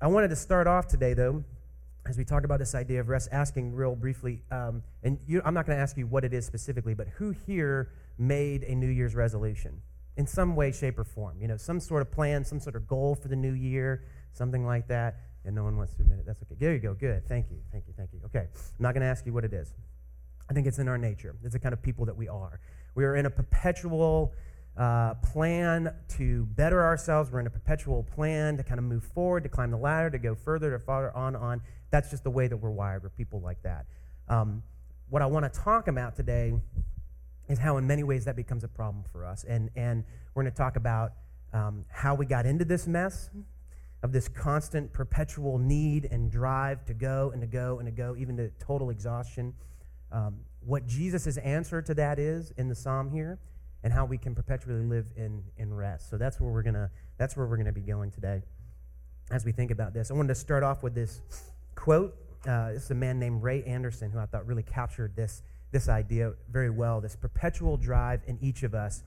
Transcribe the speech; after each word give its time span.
I 0.00 0.06
wanted 0.06 0.28
to 0.28 0.36
start 0.36 0.68
off 0.68 0.86
today, 0.86 1.12
though, 1.12 1.42
as 2.06 2.16
we 2.16 2.24
talk 2.24 2.44
about 2.44 2.60
this 2.60 2.76
idea 2.76 3.00
of 3.00 3.08
rest, 3.08 3.28
asking 3.32 3.74
real 3.74 3.96
briefly, 3.96 4.42
um, 4.52 4.84
and 5.02 5.18
you, 5.26 5.42
I'm 5.44 5.54
not 5.54 5.66
going 5.66 5.76
to 5.76 5.82
ask 5.82 5.96
you 5.96 6.06
what 6.06 6.24
it 6.24 6.32
is 6.32 6.46
specifically, 6.46 6.94
but 6.94 7.08
who 7.08 7.34
here 7.46 7.90
made 8.16 8.62
a 8.62 8.76
New 8.76 8.86
Year's 8.86 9.16
resolution 9.16 9.82
in 10.16 10.24
some 10.24 10.54
way, 10.54 10.70
shape, 10.70 11.00
or 11.00 11.04
form? 11.04 11.40
You 11.40 11.48
know, 11.48 11.56
some 11.56 11.80
sort 11.80 12.02
of 12.02 12.12
plan, 12.12 12.44
some 12.44 12.60
sort 12.60 12.76
of 12.76 12.86
goal 12.86 13.16
for 13.16 13.26
the 13.26 13.34
new 13.34 13.54
year, 13.54 14.04
something 14.32 14.64
like 14.64 14.86
that. 14.86 15.16
And 15.44 15.56
no 15.56 15.64
one 15.64 15.76
wants 15.76 15.94
to 15.94 16.02
admit 16.02 16.20
it. 16.20 16.26
That's 16.26 16.42
okay. 16.42 16.54
There 16.58 16.72
you 16.72 16.78
go. 16.78 16.94
Good. 16.94 17.26
Thank 17.26 17.50
you. 17.50 17.58
Thank 17.72 17.88
you. 17.88 17.94
Thank 17.96 18.10
you. 18.12 18.20
Okay. 18.26 18.46
I'm 18.54 18.78
not 18.78 18.94
going 18.94 19.00
to 19.00 19.08
ask 19.08 19.26
you 19.26 19.32
what 19.32 19.44
it 19.44 19.52
is. 19.52 19.72
I 20.48 20.54
think 20.54 20.66
it's 20.66 20.78
in 20.78 20.86
our 20.88 20.98
nature. 20.98 21.34
It's 21.42 21.54
the 21.54 21.58
kind 21.58 21.72
of 21.72 21.82
people 21.82 22.04
that 22.06 22.16
we 22.16 22.28
are. 22.28 22.60
We 22.94 23.04
are 23.04 23.16
in 23.16 23.26
a 23.26 23.30
perpetual 23.30 24.34
uh, 24.78 25.14
plan 25.14 25.92
to 26.08 26.46
better 26.46 26.84
ourselves. 26.84 27.30
We're 27.30 27.40
in 27.40 27.46
a 27.48 27.50
perpetual 27.50 28.04
plan 28.04 28.56
to 28.56 28.62
kind 28.62 28.78
of 28.78 28.84
move 28.84 29.04
forward, 29.04 29.42
to 29.42 29.48
climb 29.48 29.70
the 29.70 29.76
ladder, 29.76 30.08
to 30.10 30.18
go 30.18 30.34
further, 30.34 30.70
to 30.70 30.78
farther 30.78 31.14
on, 31.16 31.34
on. 31.34 31.60
That's 31.90 32.10
just 32.10 32.22
the 32.22 32.30
way 32.30 32.46
that 32.46 32.56
we're 32.56 32.70
wired. 32.70 33.02
We're 33.02 33.08
people 33.10 33.40
like 33.40 33.60
that. 33.62 33.86
Um, 34.28 34.62
what 35.10 35.20
I 35.20 35.26
want 35.26 35.52
to 35.52 35.60
talk 35.60 35.88
about 35.88 36.14
today 36.14 36.54
is 37.48 37.58
how, 37.58 37.76
in 37.78 37.86
many 37.86 38.04
ways, 38.04 38.24
that 38.26 38.36
becomes 38.36 38.62
a 38.62 38.68
problem 38.68 39.04
for 39.10 39.24
us. 39.24 39.44
And, 39.44 39.70
and 39.74 40.04
we're 40.34 40.42
going 40.42 40.52
to 40.52 40.56
talk 40.56 40.76
about 40.76 41.14
um, 41.52 41.84
how 41.90 42.14
we 42.14 42.26
got 42.26 42.46
into 42.46 42.64
this 42.64 42.86
mess 42.86 43.30
of 44.02 44.12
this 44.12 44.28
constant, 44.28 44.92
perpetual 44.92 45.58
need 45.58 46.06
and 46.10 46.30
drive 46.30 46.84
to 46.84 46.94
go 46.94 47.30
and 47.32 47.40
to 47.40 47.48
go 47.48 47.78
and 47.78 47.86
to 47.86 47.90
go, 47.90 48.14
even 48.16 48.36
to 48.36 48.48
total 48.60 48.90
exhaustion. 48.90 49.54
Um, 50.12 50.36
what 50.60 50.86
Jesus' 50.86 51.36
answer 51.38 51.82
to 51.82 51.94
that 51.94 52.18
is 52.20 52.52
in 52.56 52.68
the 52.68 52.74
psalm 52.74 53.10
here, 53.10 53.40
and 53.84 53.92
how 53.92 54.04
we 54.04 54.18
can 54.18 54.34
perpetually 54.34 54.84
live 54.84 55.06
in, 55.16 55.42
in 55.56 55.72
rest. 55.72 56.10
So 56.10 56.18
that's 56.18 56.40
where 56.40 56.50
we're 56.50 56.62
gonna 56.62 56.90
that's 57.16 57.36
where 57.36 57.46
we're 57.46 57.56
gonna 57.56 57.72
be 57.72 57.80
going 57.80 58.10
today 58.10 58.42
as 59.30 59.44
we 59.44 59.52
think 59.52 59.70
about 59.70 59.94
this. 59.94 60.10
I 60.10 60.14
wanted 60.14 60.28
to 60.28 60.34
start 60.34 60.62
off 60.62 60.82
with 60.82 60.94
this 60.94 61.20
quote. 61.74 62.14
Uh, 62.46 62.72
this 62.72 62.84
is 62.84 62.90
a 62.90 62.94
man 62.94 63.18
named 63.18 63.42
Ray 63.42 63.62
Anderson 63.64 64.10
who 64.10 64.18
I 64.18 64.26
thought 64.26 64.46
really 64.46 64.62
captured 64.62 65.14
this 65.16 65.42
this 65.70 65.88
idea 65.88 66.32
very 66.50 66.70
well. 66.70 67.00
This 67.00 67.14
perpetual 67.14 67.76
drive 67.76 68.22
in 68.26 68.38
each 68.40 68.62
of 68.62 68.74
us 68.74 69.02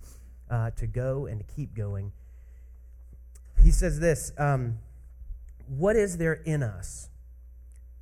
uh, 0.50 0.70
to 0.72 0.86
go 0.88 1.26
and 1.26 1.40
to 1.40 1.56
keep 1.56 1.76
going. 1.76 2.12
He 3.62 3.72
says 3.72 4.00
this: 4.00 4.32
um, 4.38 4.80
What 5.68 5.96
is 5.96 6.18
there 6.18 6.34
in 6.34 6.64
us 6.64 7.10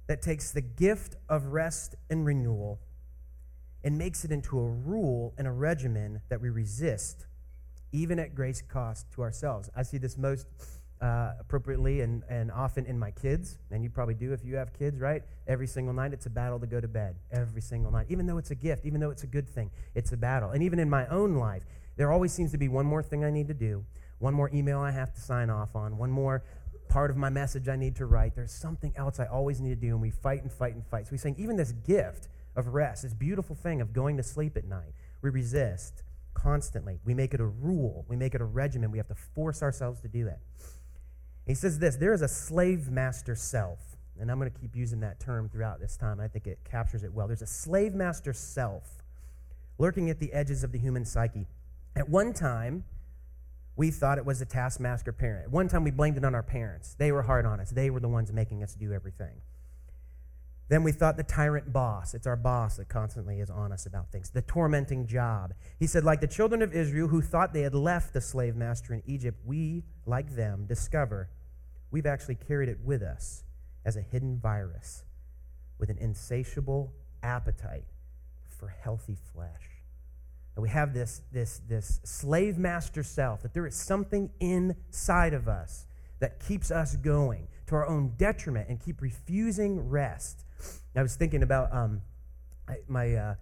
that 0.07 0.21
takes 0.21 0.51
the 0.51 0.61
gift 0.61 1.15
of 1.29 1.47
rest 1.47 1.95
and 2.09 2.25
renewal? 2.25 2.79
And 3.83 3.97
makes 3.97 4.25
it 4.25 4.31
into 4.31 4.59
a 4.59 4.65
rule 4.65 5.33
and 5.37 5.47
a 5.47 5.51
regimen 5.51 6.21
that 6.29 6.41
we 6.41 6.49
resist, 6.49 7.25
even 7.91 8.19
at 8.19 8.35
great 8.35 8.61
cost 8.67 9.11
to 9.13 9.21
ourselves. 9.21 9.69
I 9.75 9.83
see 9.83 9.97
this 9.97 10.17
most 10.17 10.47
uh, 11.01 11.31
appropriately 11.39 12.01
and, 12.01 12.23
and 12.29 12.51
often 12.51 12.85
in 12.85 12.99
my 12.99 13.11
kids, 13.11 13.57
and 13.71 13.83
you 13.83 13.89
probably 13.89 14.13
do 14.13 14.33
if 14.33 14.43
you 14.43 14.55
have 14.55 14.73
kids, 14.73 14.99
right? 14.99 15.23
Every 15.47 15.67
single 15.67 15.93
night, 15.93 16.11
it's 16.13 16.25
a 16.25 16.29
battle 16.29 16.59
to 16.59 16.67
go 16.67 16.81
to 16.81 16.87
bed. 16.87 17.15
Every 17.31 17.61
single 17.61 17.91
night. 17.91 18.07
Even 18.09 18.25
though 18.25 18.37
it's 18.37 18.51
a 18.51 18.55
gift, 18.55 18.85
even 18.85 18.99
though 18.99 19.11
it's 19.11 19.23
a 19.23 19.27
good 19.27 19.47
thing, 19.47 19.71
it's 19.95 20.11
a 20.11 20.17
battle. 20.17 20.51
And 20.51 20.61
even 20.61 20.79
in 20.79 20.89
my 20.89 21.07
own 21.07 21.35
life, 21.35 21.63
there 21.95 22.11
always 22.11 22.31
seems 22.33 22.51
to 22.51 22.57
be 22.57 22.67
one 22.67 22.85
more 22.85 23.03
thing 23.03 23.23
I 23.23 23.31
need 23.31 23.47
to 23.47 23.53
do, 23.53 23.85
one 24.19 24.33
more 24.33 24.49
email 24.53 24.79
I 24.79 24.91
have 24.91 25.13
to 25.13 25.21
sign 25.21 25.49
off 25.49 25.75
on, 25.75 25.97
one 25.97 26.11
more 26.11 26.43
part 26.89 27.11
of 27.11 27.17
my 27.17 27.29
message 27.29 27.69
I 27.69 27.75
need 27.75 27.95
to 27.97 28.05
write. 28.05 28.35
There's 28.35 28.51
something 28.51 28.91
else 28.97 29.19
I 29.19 29.25
always 29.25 29.61
need 29.61 29.69
to 29.69 29.87
do, 29.87 29.89
and 29.89 30.01
we 30.01 30.09
fight 30.09 30.41
and 30.41 30.51
fight 30.51 30.75
and 30.75 30.85
fight. 30.85 31.07
So 31.07 31.11
he's 31.11 31.21
saying, 31.21 31.35
even 31.37 31.55
this 31.55 31.71
gift 31.71 32.27
of 32.59 32.73
rest, 32.73 33.03
this 33.03 33.13
beautiful 33.13 33.55
thing 33.55 33.81
of 33.81 33.93
going 33.93 34.17
to 34.17 34.23
sleep 34.23 34.55
at 34.57 34.65
night. 34.65 34.93
We 35.21 35.29
resist 35.29 36.03
constantly. 36.33 36.99
We 37.03 37.13
make 37.13 37.33
it 37.33 37.39
a 37.39 37.45
rule, 37.45 38.05
we 38.07 38.15
make 38.15 38.35
it 38.35 38.41
a 38.41 38.45
regimen. 38.45 38.91
We 38.91 38.99
have 38.99 39.07
to 39.07 39.15
force 39.15 39.63
ourselves 39.63 40.01
to 40.01 40.07
do 40.07 40.25
that. 40.25 40.39
He 41.47 41.55
says 41.55 41.79
this 41.79 41.95
there 41.95 42.13
is 42.13 42.21
a 42.21 42.27
slave 42.27 42.89
master 42.89 43.35
self. 43.35 43.79
And 44.19 44.29
I'm 44.29 44.37
going 44.37 44.51
to 44.51 44.59
keep 44.59 44.75
using 44.75 44.99
that 44.99 45.19
term 45.21 45.47
throughout 45.47 45.79
this 45.79 45.95
time. 45.95 46.19
I 46.19 46.27
think 46.27 46.45
it 46.45 46.59
captures 46.69 47.03
it 47.03 47.13
well. 47.13 47.27
There's 47.27 47.41
a 47.41 47.47
slave 47.47 47.95
master 47.95 48.33
self 48.33 48.97
lurking 49.77 50.09
at 50.09 50.19
the 50.19 50.33
edges 50.33 50.63
of 50.63 50.73
the 50.73 50.77
human 50.77 51.05
psyche. 51.05 51.47
At 51.95 52.09
one 52.09 52.33
time, 52.33 52.83
we 53.75 53.91
thought 53.91 54.17
it 54.17 54.25
was 54.25 54.41
a 54.41 54.45
taskmaster 54.45 55.13
parent. 55.13 55.45
At 55.45 55.51
one 55.51 55.69
time, 55.69 55.85
we 55.85 55.91
blamed 55.91 56.17
it 56.17 56.25
on 56.25 56.35
our 56.35 56.43
parents. 56.43 56.95
They 56.99 57.13
were 57.13 57.21
hard 57.21 57.45
on 57.45 57.61
us, 57.61 57.71
they 57.71 57.89
were 57.89 58.01
the 58.01 58.09
ones 58.09 58.31
making 58.31 58.61
us 58.61 58.75
do 58.75 58.91
everything. 58.91 59.41
Then 60.69 60.83
we 60.83 60.91
thought 60.91 61.17
the 61.17 61.23
tyrant 61.23 61.73
boss. 61.73 62.13
It's 62.13 62.27
our 62.27 62.35
boss 62.35 62.77
that 62.77 62.89
constantly 62.89 63.39
is 63.39 63.49
on 63.49 63.71
us 63.71 63.87
about 63.87 64.11
things. 64.11 64.29
The 64.29 64.43
tormenting 64.43 65.07
job. 65.07 65.55
He 65.79 65.87
said, 65.87 66.03
like 66.03 66.21
the 66.21 66.27
children 66.27 66.61
of 66.61 66.73
Israel 66.73 67.07
who 67.07 67.21
thought 67.21 67.53
they 67.53 67.63
had 67.63 67.73
left 67.73 68.13
the 68.13 68.21
slave 68.21 68.55
master 68.55 68.93
in 68.93 69.01
Egypt, 69.07 69.39
we, 69.43 69.83
like 70.05 70.35
them, 70.35 70.65
discover 70.67 71.29
we've 71.91 72.05
actually 72.05 72.35
carried 72.35 72.69
it 72.69 72.77
with 72.83 73.01
us 73.01 73.43
as 73.83 73.97
a 73.97 74.01
hidden 74.01 74.37
virus 74.37 75.03
with 75.79 75.89
an 75.89 75.97
insatiable 75.97 76.93
appetite 77.23 77.85
for 78.47 78.67
healthy 78.67 79.17
flesh. 79.33 79.81
And 80.55 80.61
we 80.61 80.69
have 80.69 80.93
this, 80.93 81.21
this, 81.31 81.61
this 81.67 81.99
slave 82.03 82.59
master 82.59 83.01
self, 83.01 83.41
that 83.41 83.55
there 83.55 83.65
is 83.65 83.75
something 83.75 84.29
inside 84.39 85.33
of 85.33 85.47
us 85.47 85.87
that 86.19 86.45
keeps 86.45 86.69
us 86.69 86.95
going 86.97 87.47
to 87.67 87.75
our 87.75 87.87
own 87.87 88.13
detriment 88.17 88.69
and 88.69 88.79
keep 88.79 89.01
refusing 89.01 89.89
rest 89.89 90.43
I 90.95 91.01
was 91.01 91.15
thinking 91.15 91.43
about 91.43 91.73
um, 91.73 92.01
I, 92.67 92.77
my 92.87 93.13
uh, 93.13 93.35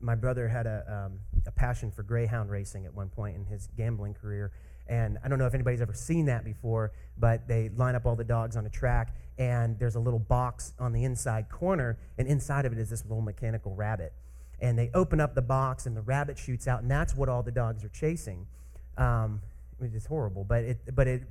my 0.00 0.14
brother 0.14 0.48
had 0.48 0.66
a 0.66 1.06
um, 1.06 1.18
a 1.46 1.52
passion 1.52 1.90
for 1.90 2.02
greyhound 2.02 2.50
racing 2.50 2.86
at 2.86 2.94
one 2.94 3.08
point 3.08 3.36
in 3.36 3.44
his 3.44 3.68
gambling 3.76 4.14
career, 4.14 4.52
and 4.86 5.18
I 5.24 5.28
don't 5.28 5.38
know 5.38 5.46
if 5.46 5.54
anybody's 5.54 5.80
ever 5.80 5.94
seen 5.94 6.26
that 6.26 6.44
before, 6.44 6.92
but 7.18 7.46
they 7.48 7.70
line 7.70 7.94
up 7.94 8.06
all 8.06 8.16
the 8.16 8.24
dogs 8.24 8.56
on 8.56 8.66
a 8.66 8.70
track, 8.70 9.14
and 9.38 9.78
there's 9.78 9.94
a 9.94 10.00
little 10.00 10.18
box 10.18 10.72
on 10.78 10.92
the 10.92 11.04
inside 11.04 11.48
corner, 11.48 11.98
and 12.18 12.28
inside 12.28 12.66
of 12.66 12.72
it 12.72 12.78
is 12.78 12.90
this 12.90 13.04
little 13.04 13.22
mechanical 13.22 13.74
rabbit. 13.74 14.12
And 14.60 14.78
they 14.78 14.90
open 14.94 15.20
up 15.20 15.34
the 15.34 15.42
box, 15.42 15.86
and 15.86 15.96
the 15.96 16.02
rabbit 16.02 16.38
shoots 16.38 16.68
out, 16.68 16.82
and 16.82 16.90
that's 16.90 17.16
what 17.16 17.28
all 17.28 17.42
the 17.42 17.50
dogs 17.50 17.84
are 17.84 17.88
chasing. 17.88 18.46
Um, 18.96 19.40
it's 19.80 20.06
horrible, 20.06 20.44
but 20.44 20.62
it, 20.62 20.94
but 20.94 21.08
it, 21.08 21.22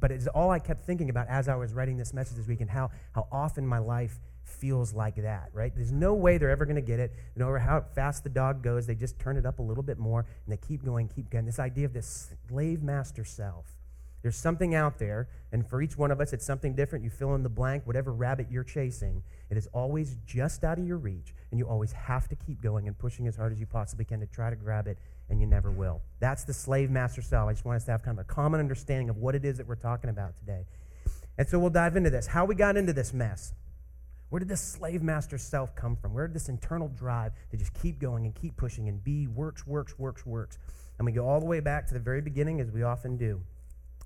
but 0.00 0.10
it's 0.10 0.26
all 0.28 0.50
I 0.50 0.58
kept 0.58 0.84
thinking 0.84 1.10
about 1.10 1.28
as 1.28 1.48
I 1.48 1.56
was 1.56 1.72
writing 1.72 1.96
this 1.96 2.12
message 2.12 2.36
this 2.36 2.46
week, 2.46 2.60
and 2.60 2.70
how 2.70 2.90
how 3.12 3.26
often 3.30 3.66
my 3.66 3.78
life 3.78 4.18
feels 4.46 4.94
like 4.94 5.16
that, 5.16 5.50
right? 5.52 5.72
There's 5.74 5.92
no 5.92 6.14
way 6.14 6.38
they're 6.38 6.50
ever 6.50 6.64
going 6.64 6.76
to 6.76 6.82
get 6.82 7.00
it. 7.00 7.12
No 7.34 7.46
matter 7.46 7.58
how 7.58 7.84
fast 7.94 8.22
the 8.22 8.30
dog 8.30 8.62
goes, 8.62 8.86
they 8.86 8.94
just 8.94 9.18
turn 9.18 9.36
it 9.36 9.44
up 9.44 9.58
a 9.58 9.62
little 9.62 9.82
bit 9.82 9.98
more 9.98 10.20
and 10.20 10.52
they 10.52 10.56
keep 10.56 10.84
going, 10.84 11.08
keep 11.08 11.30
going. 11.30 11.44
This 11.44 11.58
idea 11.58 11.84
of 11.84 11.92
this 11.92 12.30
slave 12.48 12.82
master 12.82 13.24
self. 13.24 13.66
There's 14.22 14.36
something 14.36 14.74
out 14.74 14.98
there, 14.98 15.28
and 15.52 15.64
for 15.64 15.80
each 15.80 15.96
one 15.96 16.10
of 16.10 16.20
us, 16.20 16.32
it's 16.32 16.44
something 16.44 16.74
different. 16.74 17.04
You 17.04 17.10
fill 17.10 17.36
in 17.36 17.44
the 17.44 17.48
blank, 17.48 17.86
whatever 17.86 18.12
rabbit 18.12 18.48
you're 18.50 18.64
chasing, 18.64 19.22
it 19.50 19.56
is 19.56 19.68
always 19.72 20.16
just 20.26 20.64
out 20.64 20.78
of 20.78 20.86
your 20.86 20.96
reach, 20.96 21.32
and 21.50 21.60
you 21.60 21.68
always 21.68 21.92
have 21.92 22.26
to 22.28 22.34
keep 22.34 22.60
going 22.60 22.88
and 22.88 22.98
pushing 22.98 23.28
as 23.28 23.36
hard 23.36 23.52
as 23.52 23.60
you 23.60 23.66
possibly 23.66 24.04
can 24.04 24.18
to 24.18 24.26
try 24.26 24.50
to 24.50 24.56
grab 24.56 24.88
it, 24.88 24.98
and 25.28 25.40
you 25.40 25.46
never 25.46 25.70
will. 25.70 26.02
That's 26.20 26.44
the 26.44 26.54
slave 26.54 26.90
master 26.90 27.22
self. 27.22 27.48
I 27.48 27.52
just 27.52 27.64
want 27.64 27.76
us 27.76 27.84
to 27.84 27.90
have 27.90 28.02
kind 28.02 28.18
of 28.18 28.24
a 28.24 28.28
common 28.28 28.60
understanding 28.60 29.08
of 29.08 29.16
what 29.16 29.34
it 29.34 29.44
is 29.44 29.58
that 29.58 29.66
we're 29.66 29.74
talking 29.74 30.10
about 30.10 30.36
today. 30.38 30.64
And 31.38 31.48
so 31.48 31.58
we'll 31.58 31.70
dive 31.70 31.96
into 31.96 32.10
this. 32.10 32.26
How 32.26 32.44
we 32.44 32.54
got 32.54 32.76
into 32.76 32.92
this 32.92 33.12
mess. 33.12 33.52
Where 34.28 34.40
did 34.40 34.48
this 34.48 34.60
slave 34.60 35.02
master 35.02 35.38
self 35.38 35.74
come 35.74 35.96
from? 35.96 36.12
Where 36.12 36.26
did 36.26 36.34
this 36.34 36.48
internal 36.48 36.88
drive 36.88 37.32
to 37.50 37.56
just 37.56 37.72
keep 37.74 38.00
going 38.00 38.24
and 38.24 38.34
keep 38.34 38.56
pushing 38.56 38.88
and 38.88 39.02
be 39.02 39.26
works, 39.26 39.66
works, 39.66 39.98
works, 39.98 40.26
works? 40.26 40.58
And 40.98 41.06
we 41.06 41.12
go 41.12 41.26
all 41.26 41.40
the 41.40 41.46
way 41.46 41.60
back 41.60 41.86
to 41.88 41.94
the 41.94 42.00
very 42.00 42.20
beginning, 42.20 42.60
as 42.60 42.70
we 42.70 42.82
often 42.82 43.16
do, 43.16 43.42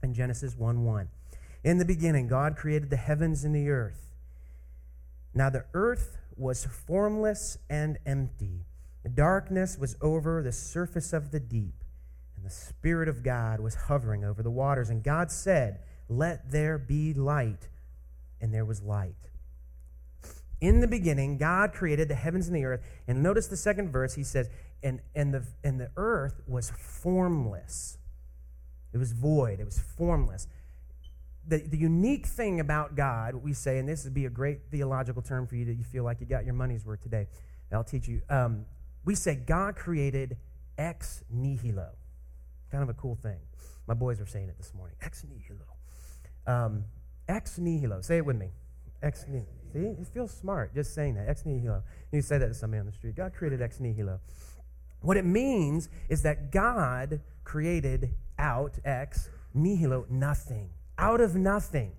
in 0.03 0.13
Genesis 0.13 0.57
1 0.57 0.85
1. 0.85 1.09
In 1.65 1.79
the 1.79 1.85
beginning, 1.85 2.27
God 2.27 2.57
created 2.57 2.91
the 2.91 2.97
heavens 2.97 3.45
and 3.45 3.55
the 3.55 3.71
earth. 3.71 4.11
Now 5.33 5.51
the 5.51 5.65
earth 5.73 6.19
was 6.37 6.65
formless 6.65 7.59
and 7.69 7.99
empty. 8.05 8.65
Darkness 9.15 9.79
was 9.79 9.97
over 10.01 10.43
the 10.43 10.53
surface 10.53 11.13
of 11.13 11.31
the 11.31 11.41
deep, 11.41 11.85
and 12.37 12.45
the 12.45 12.51
Spirit 12.51 13.09
of 13.09 13.23
God 13.23 13.61
was 13.61 13.75
hovering 13.75 14.25
over 14.25 14.43
the 14.43 14.51
waters. 14.51 14.91
And 14.91 15.03
God 15.03 15.31
said, 15.31 15.81
Let 16.09 16.51
there 16.51 16.79
be 16.79 17.15
light. 17.15 17.69
And 18.43 18.55
there 18.55 18.65
was 18.65 18.83
light. 18.83 19.15
In 20.61 20.81
the 20.81 20.89
beginning, 20.89 21.39
God 21.39 21.73
created 21.73 22.09
the 22.09 22.15
heavens 22.15 22.47
and 22.47 22.57
the 22.57 22.65
earth. 22.65 22.81
And 23.09 23.23
notice 23.23 23.47
the 23.47 23.57
second 23.57 23.91
verse, 23.91 24.15
he 24.15 24.23
says, 24.23 24.51
and, 24.83 25.01
and, 25.15 25.33
the, 25.33 25.45
and 25.65 25.81
the 25.81 25.91
earth 25.97 26.41
was 26.47 26.71
formless. 26.71 27.99
It 28.93 28.99
was 28.99 29.13
void, 29.13 29.61
it 29.61 29.65
was 29.65 29.79
formless. 29.79 30.47
The, 31.47 31.59
the 31.59 31.79
unique 31.79 32.27
thing 32.27 32.61
about 32.61 32.95
God, 32.95 33.35
we 33.37 33.55
say, 33.55 33.79
and 33.79 33.89
this 33.89 34.05
would 34.05 34.15
be 34.15 34.27
a 34.27 34.31
great 34.31 34.71
theological 34.71 35.23
term 35.23 35.47
for 35.47 35.57
you 35.57 35.65
that 35.67 35.75
you 35.75 35.85
feel 35.85 36.05
like 36.05 36.21
you 36.21 36.27
got 36.27 36.45
your 36.45 36.55
money's 36.55 36.85
worth 36.85 37.03
today. 37.03 37.27
I'll 37.73 37.85
teach 37.85 38.09
you. 38.09 38.21
Um, 38.29 38.67
we 39.05 39.15
say 39.15 39.35
God 39.35 39.77
created 39.77 40.37
ex 40.79 41.25
nihilo. 41.31 41.91
Kind 42.71 42.83
of 42.83 42.89
a 42.89 42.95
cool 42.95 43.17
thing. 43.17 43.39
My 43.87 43.95
boys 43.95 44.21
were 44.21 44.27
saying 44.27 44.49
it 44.49 44.57
this 44.59 44.73
morning. 44.75 44.97
Ex 45.03 45.25
nihilo. 45.25 45.67
Um, 46.47 46.85
ex 47.29 47.59
nihilo. 47.59 48.01
Say 48.03 48.19
it 48.19 48.27
with 48.27 48.37
me. 48.37 48.51
Ex 49.03 49.25
nihilo. 49.29 49.47
See, 49.73 49.79
it 49.81 50.07
feels 50.13 50.33
smart 50.33 50.75
just 50.75 50.95
saying 50.95 51.15
that. 51.15 51.29
Ex 51.29 51.45
nihilo. 51.45 51.83
You 52.13 52.23
say 52.23 52.39
that 52.39 52.49
to 52.49 52.55
somebody 52.55 52.81
on 52.81 52.87
the 52.87 52.93
street. 52.93 53.17
God 53.17 53.35
created 53.35 53.63
ex 53.63 53.81
nihilo. 53.81 54.21
What 55.01 55.17
it 55.17 55.25
means 55.25 55.89
is 56.09 56.23
that 56.23 56.51
God 56.53 57.21
created 57.45 58.15
out, 58.39 58.79
ex 58.85 59.29
nihilo, 59.55 60.07
nothing. 60.11 60.71
Out 60.99 61.21
of 61.21 61.35
nothing. 61.35 61.93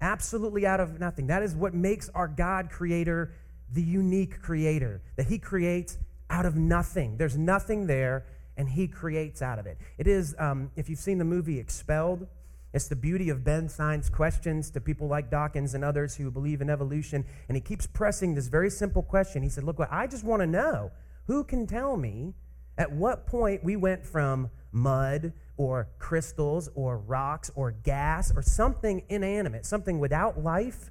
absolutely 0.00 0.66
out 0.66 0.80
of 0.80 1.00
nothing. 1.00 1.26
That 1.28 1.42
is 1.42 1.54
what 1.54 1.74
makes 1.74 2.08
our 2.10 2.28
God 2.28 2.70
creator 2.70 3.32
the 3.72 3.82
unique 3.82 4.40
creator, 4.40 5.02
that 5.16 5.26
he 5.26 5.38
creates 5.38 5.98
out 6.30 6.46
of 6.46 6.56
nothing. 6.56 7.16
There's 7.16 7.36
nothing 7.36 7.86
there, 7.86 8.24
and 8.56 8.68
he 8.68 8.88
creates 8.88 9.42
out 9.42 9.58
of 9.58 9.66
it. 9.66 9.78
It 9.98 10.06
is, 10.06 10.34
um, 10.38 10.70
if 10.76 10.88
you've 10.88 10.98
seen 10.98 11.18
the 11.18 11.24
movie 11.24 11.58
Expelled, 11.58 12.26
it's 12.72 12.88
the 12.88 12.96
beauty 12.96 13.30
of 13.30 13.42
Ben 13.42 13.70
Stein's 13.70 14.10
questions 14.10 14.70
to 14.72 14.82
people 14.82 15.08
like 15.08 15.30
Dawkins 15.30 15.74
and 15.74 15.82
others 15.82 16.14
who 16.14 16.30
believe 16.30 16.60
in 16.60 16.68
evolution. 16.68 17.24
And 17.48 17.56
he 17.56 17.60
keeps 17.62 17.86
pressing 17.86 18.34
this 18.34 18.48
very 18.48 18.68
simple 18.68 19.02
question. 19.02 19.42
He 19.42 19.48
said, 19.48 19.64
Look, 19.64 19.80
I 19.90 20.06
just 20.06 20.24
want 20.24 20.42
to 20.42 20.46
know 20.46 20.90
who 21.26 21.42
can 21.42 21.66
tell 21.66 21.96
me 21.96 22.34
at 22.76 22.92
what 22.92 23.26
point 23.26 23.64
we 23.64 23.76
went 23.76 24.04
from 24.04 24.50
mud 24.72 25.32
or 25.56 25.88
crystals 25.98 26.68
or 26.74 26.98
rocks 26.98 27.50
or 27.54 27.70
gas 27.70 28.30
or 28.36 28.42
something 28.42 29.02
inanimate, 29.08 29.64
something 29.64 29.98
without 29.98 30.42
life, 30.42 30.90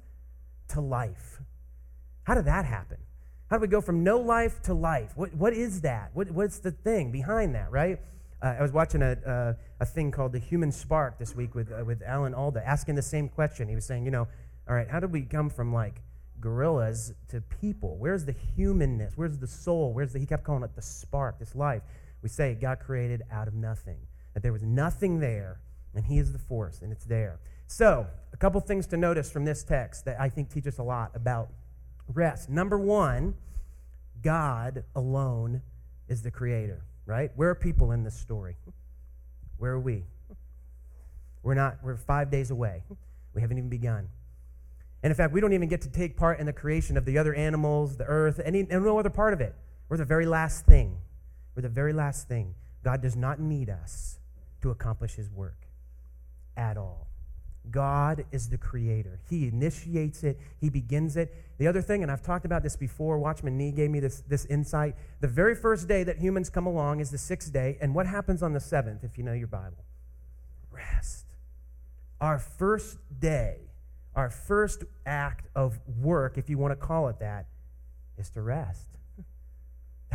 to 0.68 0.80
life? 0.80 1.35
How 2.26 2.34
did 2.34 2.46
that 2.46 2.64
happen? 2.64 2.96
How 3.48 3.56
do 3.56 3.60
we 3.60 3.68
go 3.68 3.80
from 3.80 4.02
no 4.02 4.18
life 4.18 4.60
to 4.62 4.74
life? 4.74 5.12
What, 5.14 5.32
what 5.34 5.52
is 5.52 5.82
that? 5.82 6.10
What, 6.12 6.28
what's 6.32 6.58
the 6.58 6.72
thing 6.72 7.12
behind 7.12 7.54
that, 7.54 7.70
right? 7.70 8.00
Uh, 8.42 8.56
I 8.58 8.62
was 8.62 8.72
watching 8.72 9.00
a, 9.00 9.56
a 9.78 9.86
thing 9.86 10.10
called 10.10 10.32
The 10.32 10.40
Human 10.40 10.72
Spark 10.72 11.20
this 11.20 11.36
week 11.36 11.54
with, 11.54 11.70
uh, 11.70 11.84
with 11.84 12.02
Alan 12.02 12.34
Alda, 12.34 12.66
asking 12.66 12.96
the 12.96 13.02
same 13.02 13.28
question. 13.28 13.68
He 13.68 13.76
was 13.76 13.84
saying, 13.84 14.04
you 14.04 14.10
know, 14.10 14.26
all 14.68 14.74
right, 14.74 14.88
how 14.88 14.98
did 14.98 15.12
we 15.12 15.22
come 15.22 15.48
from 15.48 15.72
like 15.72 16.02
gorillas 16.40 17.12
to 17.28 17.40
people? 17.40 17.96
Where's 17.96 18.24
the 18.24 18.34
humanness? 18.56 19.12
Where's 19.14 19.38
the 19.38 19.46
soul? 19.46 19.92
Where's 19.92 20.12
the, 20.12 20.18
he 20.18 20.26
kept 20.26 20.42
calling 20.42 20.64
it 20.64 20.74
the 20.74 20.82
spark, 20.82 21.38
this 21.38 21.54
life. 21.54 21.82
We 22.22 22.28
say 22.28 22.58
God 22.60 22.80
created 22.80 23.22
out 23.30 23.46
of 23.46 23.54
nothing, 23.54 23.98
that 24.34 24.42
there 24.42 24.52
was 24.52 24.64
nothing 24.64 25.20
there, 25.20 25.60
and 25.94 26.04
He 26.04 26.18
is 26.18 26.32
the 26.32 26.40
force, 26.40 26.80
and 26.82 26.90
it's 26.90 27.04
there. 27.04 27.38
So, 27.68 28.08
a 28.32 28.36
couple 28.36 28.60
things 28.60 28.88
to 28.88 28.96
notice 28.96 29.30
from 29.30 29.44
this 29.44 29.62
text 29.62 30.04
that 30.06 30.20
I 30.20 30.28
think 30.28 30.50
teach 30.50 30.66
us 30.66 30.78
a 30.78 30.82
lot 30.82 31.12
about 31.14 31.50
rest. 32.12 32.48
Number 32.48 32.78
one, 32.78 33.34
God 34.22 34.84
alone 34.94 35.62
is 36.08 36.22
the 36.22 36.30
creator, 36.30 36.84
right? 37.04 37.30
Where 37.36 37.50
are 37.50 37.54
people 37.54 37.92
in 37.92 38.04
this 38.04 38.16
story? 38.16 38.56
Where 39.58 39.72
are 39.72 39.80
we? 39.80 40.04
We're 41.42 41.54
not, 41.54 41.78
we're 41.82 41.96
five 41.96 42.30
days 42.30 42.50
away. 42.50 42.82
We 43.34 43.40
haven't 43.40 43.58
even 43.58 43.70
begun. 43.70 44.08
And 45.02 45.10
in 45.10 45.16
fact, 45.16 45.32
we 45.32 45.40
don't 45.40 45.52
even 45.52 45.68
get 45.68 45.82
to 45.82 45.88
take 45.88 46.16
part 46.16 46.40
in 46.40 46.46
the 46.46 46.52
creation 46.52 46.96
of 46.96 47.04
the 47.04 47.18
other 47.18 47.34
animals, 47.34 47.96
the 47.96 48.04
earth, 48.04 48.40
any, 48.44 48.60
and 48.60 48.84
no 48.84 48.98
other 48.98 49.10
part 49.10 49.32
of 49.32 49.40
it. 49.40 49.54
We're 49.88 49.98
the 49.98 50.04
very 50.04 50.26
last 50.26 50.66
thing. 50.66 50.98
We're 51.54 51.62
the 51.62 51.68
very 51.68 51.92
last 51.92 52.28
thing. 52.28 52.54
God 52.82 53.02
does 53.02 53.14
not 53.14 53.38
need 53.38 53.70
us 53.70 54.18
to 54.62 54.70
accomplish 54.70 55.14
his 55.14 55.30
work 55.30 55.66
at 56.56 56.76
all. 56.76 57.06
God 57.70 58.24
is 58.32 58.48
the 58.48 58.58
creator. 58.58 59.20
He 59.28 59.48
initiates 59.48 60.22
it, 60.24 60.38
He 60.60 60.68
begins 60.68 61.16
it. 61.16 61.34
The 61.58 61.66
other 61.66 61.82
thing, 61.82 62.02
and 62.02 62.12
I've 62.12 62.22
talked 62.22 62.44
about 62.44 62.62
this 62.62 62.76
before, 62.76 63.18
Watchman 63.18 63.56
Nee 63.56 63.72
gave 63.72 63.90
me 63.90 64.00
this, 64.00 64.22
this 64.28 64.44
insight. 64.46 64.94
The 65.20 65.28
very 65.28 65.54
first 65.54 65.88
day 65.88 66.04
that 66.04 66.18
humans 66.18 66.50
come 66.50 66.66
along 66.66 67.00
is 67.00 67.10
the 67.10 67.18
sixth 67.18 67.52
day. 67.52 67.78
And 67.80 67.94
what 67.94 68.06
happens 68.06 68.42
on 68.42 68.52
the 68.52 68.60
seventh, 68.60 69.04
if 69.04 69.16
you 69.16 69.24
know 69.24 69.32
your 69.32 69.46
Bible? 69.46 69.84
Rest. 70.70 71.26
Our 72.20 72.38
first 72.38 72.98
day, 73.18 73.58
our 74.14 74.30
first 74.30 74.84
act 75.04 75.48
of 75.54 75.80
work, 76.00 76.38
if 76.38 76.50
you 76.50 76.58
want 76.58 76.72
to 76.72 76.76
call 76.76 77.08
it 77.08 77.18
that, 77.20 77.46
is 78.18 78.30
to 78.30 78.42
rest. 78.42 78.95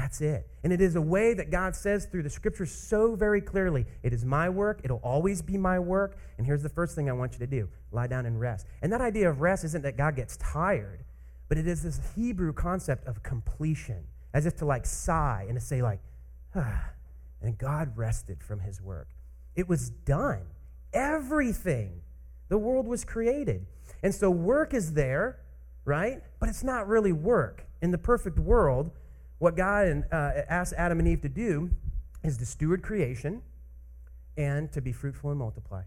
That's 0.01 0.19
it. 0.19 0.47
And 0.63 0.73
it 0.73 0.81
is 0.81 0.95
a 0.95 1.01
way 1.01 1.35
that 1.35 1.51
God 1.51 1.75
says 1.75 2.07
through 2.07 2.23
the 2.23 2.29
scriptures 2.29 2.71
so 2.71 3.15
very 3.15 3.39
clearly 3.39 3.85
it 4.01 4.13
is 4.13 4.25
my 4.25 4.49
work, 4.49 4.81
it'll 4.83 4.97
always 5.03 5.43
be 5.43 5.57
my 5.57 5.77
work. 5.77 6.17
And 6.39 6.47
here's 6.47 6.63
the 6.63 6.69
first 6.69 6.95
thing 6.95 7.07
I 7.07 7.13
want 7.13 7.33
you 7.33 7.39
to 7.39 7.47
do 7.47 7.69
lie 7.91 8.07
down 8.07 8.25
and 8.25 8.39
rest. 8.39 8.65
And 8.81 8.91
that 8.91 9.01
idea 9.01 9.29
of 9.29 9.41
rest 9.41 9.63
isn't 9.63 9.83
that 9.83 9.97
God 9.97 10.15
gets 10.15 10.37
tired, 10.37 11.03
but 11.49 11.59
it 11.59 11.67
is 11.67 11.83
this 11.83 11.99
Hebrew 12.15 12.51
concept 12.51 13.05
of 13.05 13.21
completion, 13.21 14.03
as 14.33 14.47
if 14.47 14.55
to 14.55 14.65
like 14.65 14.87
sigh 14.87 15.45
and 15.47 15.55
to 15.55 15.63
say, 15.63 15.83
like, 15.83 15.99
ah. 16.55 16.89
And 17.43 17.55
God 17.59 17.95
rested 17.95 18.43
from 18.43 18.61
his 18.61 18.81
work. 18.81 19.09
It 19.55 19.69
was 19.69 19.91
done. 19.91 20.47
Everything. 20.93 22.01
The 22.49 22.57
world 22.57 22.87
was 22.87 23.05
created. 23.05 23.67
And 24.01 24.15
so 24.15 24.31
work 24.31 24.73
is 24.73 24.93
there, 24.93 25.41
right? 25.85 26.23
But 26.39 26.49
it's 26.49 26.63
not 26.63 26.87
really 26.87 27.11
work. 27.11 27.65
In 27.83 27.91
the 27.91 27.99
perfect 27.99 28.39
world, 28.39 28.91
what 29.41 29.55
God 29.55 30.03
uh, 30.11 30.31
asked 30.49 30.75
Adam 30.77 30.99
and 30.99 31.07
Eve 31.07 31.21
to 31.21 31.29
do 31.29 31.71
is 32.23 32.37
to 32.37 32.45
steward 32.45 32.83
creation 32.83 33.41
and 34.37 34.71
to 34.71 34.81
be 34.81 34.91
fruitful 34.91 35.31
and 35.31 35.39
multiply, 35.39 35.81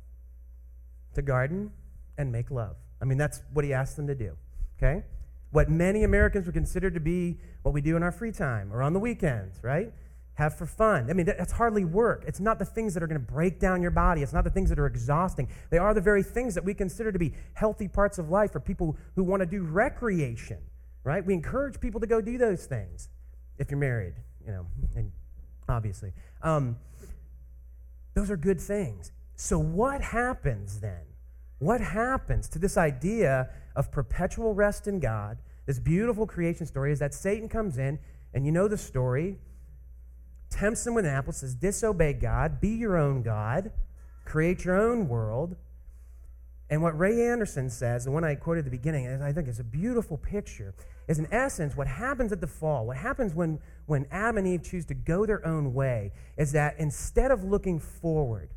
to 1.14 1.22
garden 1.22 1.70
and 2.18 2.32
make 2.32 2.50
love. 2.50 2.74
I 3.00 3.04
mean, 3.04 3.16
that's 3.16 3.42
what 3.52 3.64
he 3.64 3.72
asked 3.72 3.94
them 3.94 4.08
to 4.08 4.14
do, 4.16 4.36
okay? 4.76 5.04
What 5.52 5.70
many 5.70 6.02
Americans 6.02 6.46
would 6.46 6.54
consider 6.56 6.90
to 6.90 6.98
be 6.98 7.38
what 7.62 7.72
we 7.72 7.80
do 7.80 7.96
in 7.96 8.02
our 8.02 8.10
free 8.10 8.32
time 8.32 8.72
or 8.72 8.82
on 8.82 8.92
the 8.92 8.98
weekends, 8.98 9.62
right? 9.62 9.92
Have 10.34 10.58
for 10.58 10.66
fun. 10.66 11.08
I 11.08 11.12
mean, 11.12 11.26
that's 11.26 11.52
hardly 11.52 11.84
work. 11.84 12.24
It's 12.26 12.40
not 12.40 12.58
the 12.58 12.64
things 12.64 12.92
that 12.94 13.04
are 13.04 13.06
going 13.06 13.24
to 13.24 13.32
break 13.32 13.60
down 13.60 13.82
your 13.82 13.92
body. 13.92 14.22
It's 14.22 14.32
not 14.32 14.42
the 14.42 14.50
things 14.50 14.68
that 14.70 14.80
are 14.80 14.86
exhausting. 14.86 15.48
They 15.70 15.78
are 15.78 15.94
the 15.94 16.00
very 16.00 16.24
things 16.24 16.56
that 16.56 16.64
we 16.64 16.74
consider 16.74 17.12
to 17.12 17.20
be 17.20 17.34
healthy 17.52 17.86
parts 17.86 18.18
of 18.18 18.30
life 18.30 18.50
for 18.50 18.58
people 18.58 18.96
who 19.14 19.22
want 19.22 19.42
to 19.42 19.46
do 19.46 19.62
recreation, 19.62 20.58
right? 21.04 21.24
We 21.24 21.34
encourage 21.34 21.78
people 21.78 22.00
to 22.00 22.08
go 22.08 22.20
do 22.20 22.36
those 22.36 22.66
things 22.66 23.10
if 23.58 23.70
you're 23.70 23.78
married, 23.78 24.14
you 24.44 24.52
know, 24.52 24.66
and 24.96 25.10
obviously. 25.68 26.12
Um, 26.42 26.76
those 28.14 28.30
are 28.30 28.36
good 28.36 28.60
things. 28.60 29.12
So, 29.36 29.58
what 29.58 30.00
happens 30.00 30.80
then? 30.80 31.02
What 31.58 31.80
happens 31.80 32.48
to 32.50 32.58
this 32.58 32.76
idea 32.76 33.50
of 33.74 33.90
perpetual 33.90 34.54
rest 34.54 34.86
in 34.86 35.00
God, 35.00 35.38
this 35.66 35.78
beautiful 35.78 36.26
creation 36.26 36.66
story, 36.66 36.92
is 36.92 36.98
that 36.98 37.14
Satan 37.14 37.48
comes 37.48 37.78
in, 37.78 37.98
and 38.32 38.44
you 38.46 38.52
know 38.52 38.68
the 38.68 38.78
story, 38.78 39.38
tempts 40.50 40.84
them 40.84 40.94
with 40.94 41.04
an 41.04 41.12
apple, 41.12 41.32
says, 41.32 41.54
Disobey 41.54 42.14
God, 42.14 42.60
be 42.60 42.68
your 42.68 42.96
own 42.96 43.22
God, 43.22 43.72
create 44.24 44.64
your 44.64 44.76
own 44.76 45.08
world. 45.08 45.56
And 46.74 46.82
what 46.82 46.98
Ray 46.98 47.28
Anderson 47.28 47.70
says, 47.70 48.04
the 48.04 48.10
one 48.10 48.24
I 48.24 48.34
quoted 48.34 48.58
at 48.58 48.64
the 48.64 48.70
beginning, 48.72 49.22
I 49.22 49.30
think 49.32 49.46
is 49.46 49.60
a 49.60 49.64
beautiful 49.64 50.18
picture 50.18 50.74
is 51.06 51.20
in 51.20 51.32
essence 51.32 51.76
what 51.76 51.86
happens 51.86 52.32
at 52.32 52.40
the 52.40 52.48
fall, 52.48 52.84
what 52.84 52.96
happens 52.96 53.32
when, 53.32 53.60
when 53.86 54.06
Adam 54.10 54.38
and 54.38 54.48
Eve 54.48 54.64
choose 54.64 54.84
to 54.86 54.94
go 54.94 55.24
their 55.24 55.46
own 55.46 55.72
way, 55.72 56.10
is 56.36 56.50
that 56.50 56.74
instead 56.80 57.30
of 57.30 57.44
looking 57.44 57.78
forward 57.78 58.48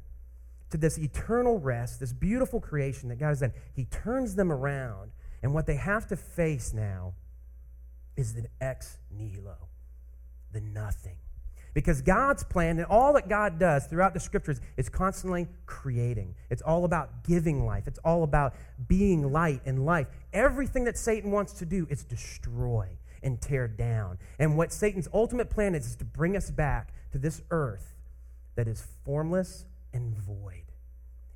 to 0.71 0.77
this 0.77 0.97
eternal 0.97 1.59
rest, 1.59 1.99
this 1.99 2.11
beautiful 2.11 2.59
creation 2.59 3.07
that 3.09 3.19
God 3.19 3.27
has 3.27 3.41
done, 3.41 3.53
He 3.75 3.85
turns 3.85 4.33
them 4.33 4.51
around. 4.51 5.11
And 5.43 5.53
what 5.53 5.67
they 5.67 5.75
have 5.75 6.07
to 6.07 6.15
face 6.15 6.73
now 6.73 7.13
is 8.15 8.33
the 8.33 8.47
ex 8.59 8.97
nihilo, 9.11 9.57
the 10.51 10.61
nothing. 10.61 11.17
Because 11.77 12.01
God's 12.01 12.43
plan 12.43 12.79
and 12.79 12.87
all 12.87 13.13
that 13.13 13.29
God 13.29 13.59
does 13.59 13.85
throughout 13.85 14.15
the 14.15 14.19
scriptures 14.19 14.59
is 14.77 14.89
constantly 14.89 15.47
creating. 15.67 16.33
It's 16.49 16.63
all 16.63 16.85
about 16.85 17.23
giving 17.23 17.67
life, 17.67 17.83
it's 17.85 17.99
all 17.99 18.23
about 18.23 18.55
being 18.87 19.31
light 19.31 19.61
and 19.63 19.85
life. 19.85 20.07
Everything 20.33 20.85
that 20.85 20.97
Satan 20.97 21.29
wants 21.29 21.53
to 21.53 21.67
do 21.67 21.85
is 21.87 22.03
destroy 22.03 22.87
and 23.21 23.39
tear 23.39 23.67
down. 23.67 24.17
And 24.39 24.57
what 24.57 24.73
Satan's 24.73 25.07
ultimate 25.13 25.51
plan 25.51 25.75
is, 25.75 25.85
is 25.85 25.95
to 25.97 26.03
bring 26.03 26.35
us 26.35 26.49
back 26.49 26.95
to 27.11 27.19
this 27.19 27.43
earth 27.51 27.93
that 28.55 28.67
is 28.67 28.87
formless 29.05 29.65
and 29.93 30.17
void. 30.17 30.71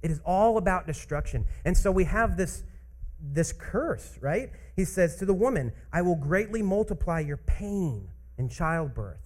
It 0.01 0.09
is 0.09 0.21
all 0.25 0.57
about 0.57 0.87
destruction. 0.87 1.45
And 1.65 1.77
so 1.77 1.91
we 1.91 2.05
have 2.05 2.35
this, 2.35 2.63
this 3.21 3.53
curse, 3.53 4.17
right? 4.19 4.49
He 4.75 4.85
says 4.85 5.17
to 5.17 5.25
the 5.25 5.35
woman, 5.35 5.71
I 5.93 6.01
will 6.01 6.15
greatly 6.15 6.63
multiply 6.63 7.19
your 7.19 7.37
pain 7.37 8.09
in 8.39 8.49
childbirth. 8.49 9.19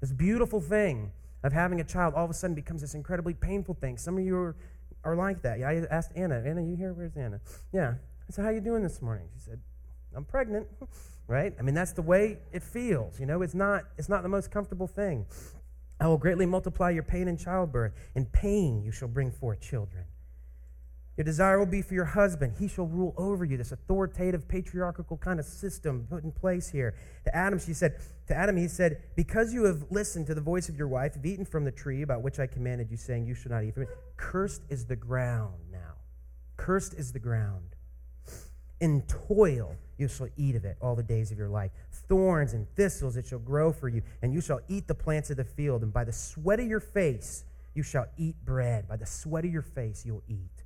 This 0.00 0.12
beautiful 0.12 0.60
thing 0.60 1.12
of 1.42 1.52
having 1.52 1.80
a 1.80 1.84
child 1.84 2.14
all 2.14 2.24
of 2.24 2.30
a 2.30 2.34
sudden 2.34 2.54
becomes 2.54 2.80
this 2.80 2.94
incredibly 2.94 3.34
painful 3.34 3.74
thing. 3.74 3.96
Some 3.96 4.18
of 4.18 4.24
you 4.24 4.36
are, 4.36 4.56
are 5.04 5.16
like 5.16 5.42
that. 5.42 5.58
Yeah, 5.58 5.68
I 5.68 5.86
asked 5.90 6.12
Anna, 6.16 6.42
Anna, 6.44 6.62
you 6.62 6.76
here? 6.76 6.92
Where's 6.92 7.16
Anna? 7.16 7.40
Yeah. 7.72 7.94
I 8.28 8.32
said, 8.32 8.44
how 8.44 8.50
you 8.50 8.60
doing 8.60 8.82
this 8.82 9.02
morning? 9.02 9.28
She 9.34 9.40
said, 9.40 9.60
I'm 10.14 10.24
pregnant. 10.24 10.66
right? 11.30 11.54
I 11.58 11.62
mean, 11.62 11.74
that's 11.74 11.92
the 11.92 12.02
way 12.02 12.38
it 12.52 12.62
feels. 12.62 13.20
You 13.20 13.26
know, 13.26 13.42
it's 13.42 13.54
not, 13.54 13.84
it's 13.96 14.08
not 14.08 14.22
the 14.22 14.28
most 14.28 14.50
comfortable 14.50 14.88
thing. 14.88 15.26
I 16.00 16.08
will 16.08 16.18
greatly 16.18 16.44
multiply 16.44 16.90
your 16.90 17.02
pain 17.04 17.28
in 17.28 17.36
childbirth. 17.36 17.92
In 18.14 18.26
pain 18.26 18.82
you 18.82 18.90
shall 18.90 19.08
bring 19.08 19.30
forth 19.30 19.60
children. 19.60 20.04
Your 21.20 21.24
desire 21.26 21.58
will 21.58 21.66
be 21.66 21.82
for 21.82 21.92
your 21.92 22.06
husband. 22.06 22.54
He 22.58 22.66
shall 22.66 22.86
rule 22.86 23.12
over 23.18 23.44
you. 23.44 23.58
This 23.58 23.72
authoritative, 23.72 24.48
patriarchal 24.48 25.18
kind 25.18 25.38
of 25.38 25.44
system 25.44 26.06
put 26.08 26.24
in 26.24 26.32
place 26.32 26.70
here. 26.70 26.94
To 27.24 27.36
Adam, 27.36 27.58
she 27.58 27.74
said, 27.74 28.00
to 28.28 28.34
Adam, 28.34 28.56
he 28.56 28.66
said, 28.66 29.02
Because 29.16 29.52
you 29.52 29.64
have 29.64 29.84
listened 29.90 30.28
to 30.28 30.34
the 30.34 30.40
voice 30.40 30.70
of 30.70 30.78
your 30.78 30.88
wife, 30.88 31.16
have 31.16 31.26
eaten 31.26 31.44
from 31.44 31.66
the 31.66 31.72
tree 31.72 32.00
about 32.00 32.22
which 32.22 32.38
I 32.38 32.46
commanded 32.46 32.90
you, 32.90 32.96
saying, 32.96 33.26
You 33.26 33.34
should 33.34 33.50
not 33.50 33.64
eat 33.64 33.74
from 33.74 33.82
it. 33.82 33.90
Cursed 34.16 34.62
is 34.70 34.86
the 34.86 34.96
ground 34.96 35.56
now. 35.70 35.92
Cursed 36.56 36.94
is 36.94 37.12
the 37.12 37.18
ground. 37.18 37.76
In 38.80 39.02
toil 39.02 39.76
you 39.98 40.08
shall 40.08 40.28
eat 40.38 40.56
of 40.56 40.64
it 40.64 40.78
all 40.80 40.96
the 40.96 41.02
days 41.02 41.30
of 41.30 41.36
your 41.36 41.50
life. 41.50 41.70
Thorns 42.08 42.54
and 42.54 42.66
thistles 42.76 43.18
it 43.18 43.26
shall 43.26 43.40
grow 43.40 43.74
for 43.74 43.90
you, 43.90 44.00
and 44.22 44.32
you 44.32 44.40
shall 44.40 44.60
eat 44.68 44.88
the 44.88 44.94
plants 44.94 45.28
of 45.28 45.36
the 45.36 45.44
field. 45.44 45.82
And 45.82 45.92
by 45.92 46.04
the 46.04 46.14
sweat 46.14 46.60
of 46.60 46.66
your 46.66 46.80
face 46.80 47.44
you 47.74 47.82
shall 47.82 48.06
eat 48.16 48.42
bread. 48.42 48.88
By 48.88 48.96
the 48.96 49.04
sweat 49.04 49.44
of 49.44 49.52
your 49.52 49.60
face 49.60 50.06
you'll 50.06 50.22
eat. 50.26 50.59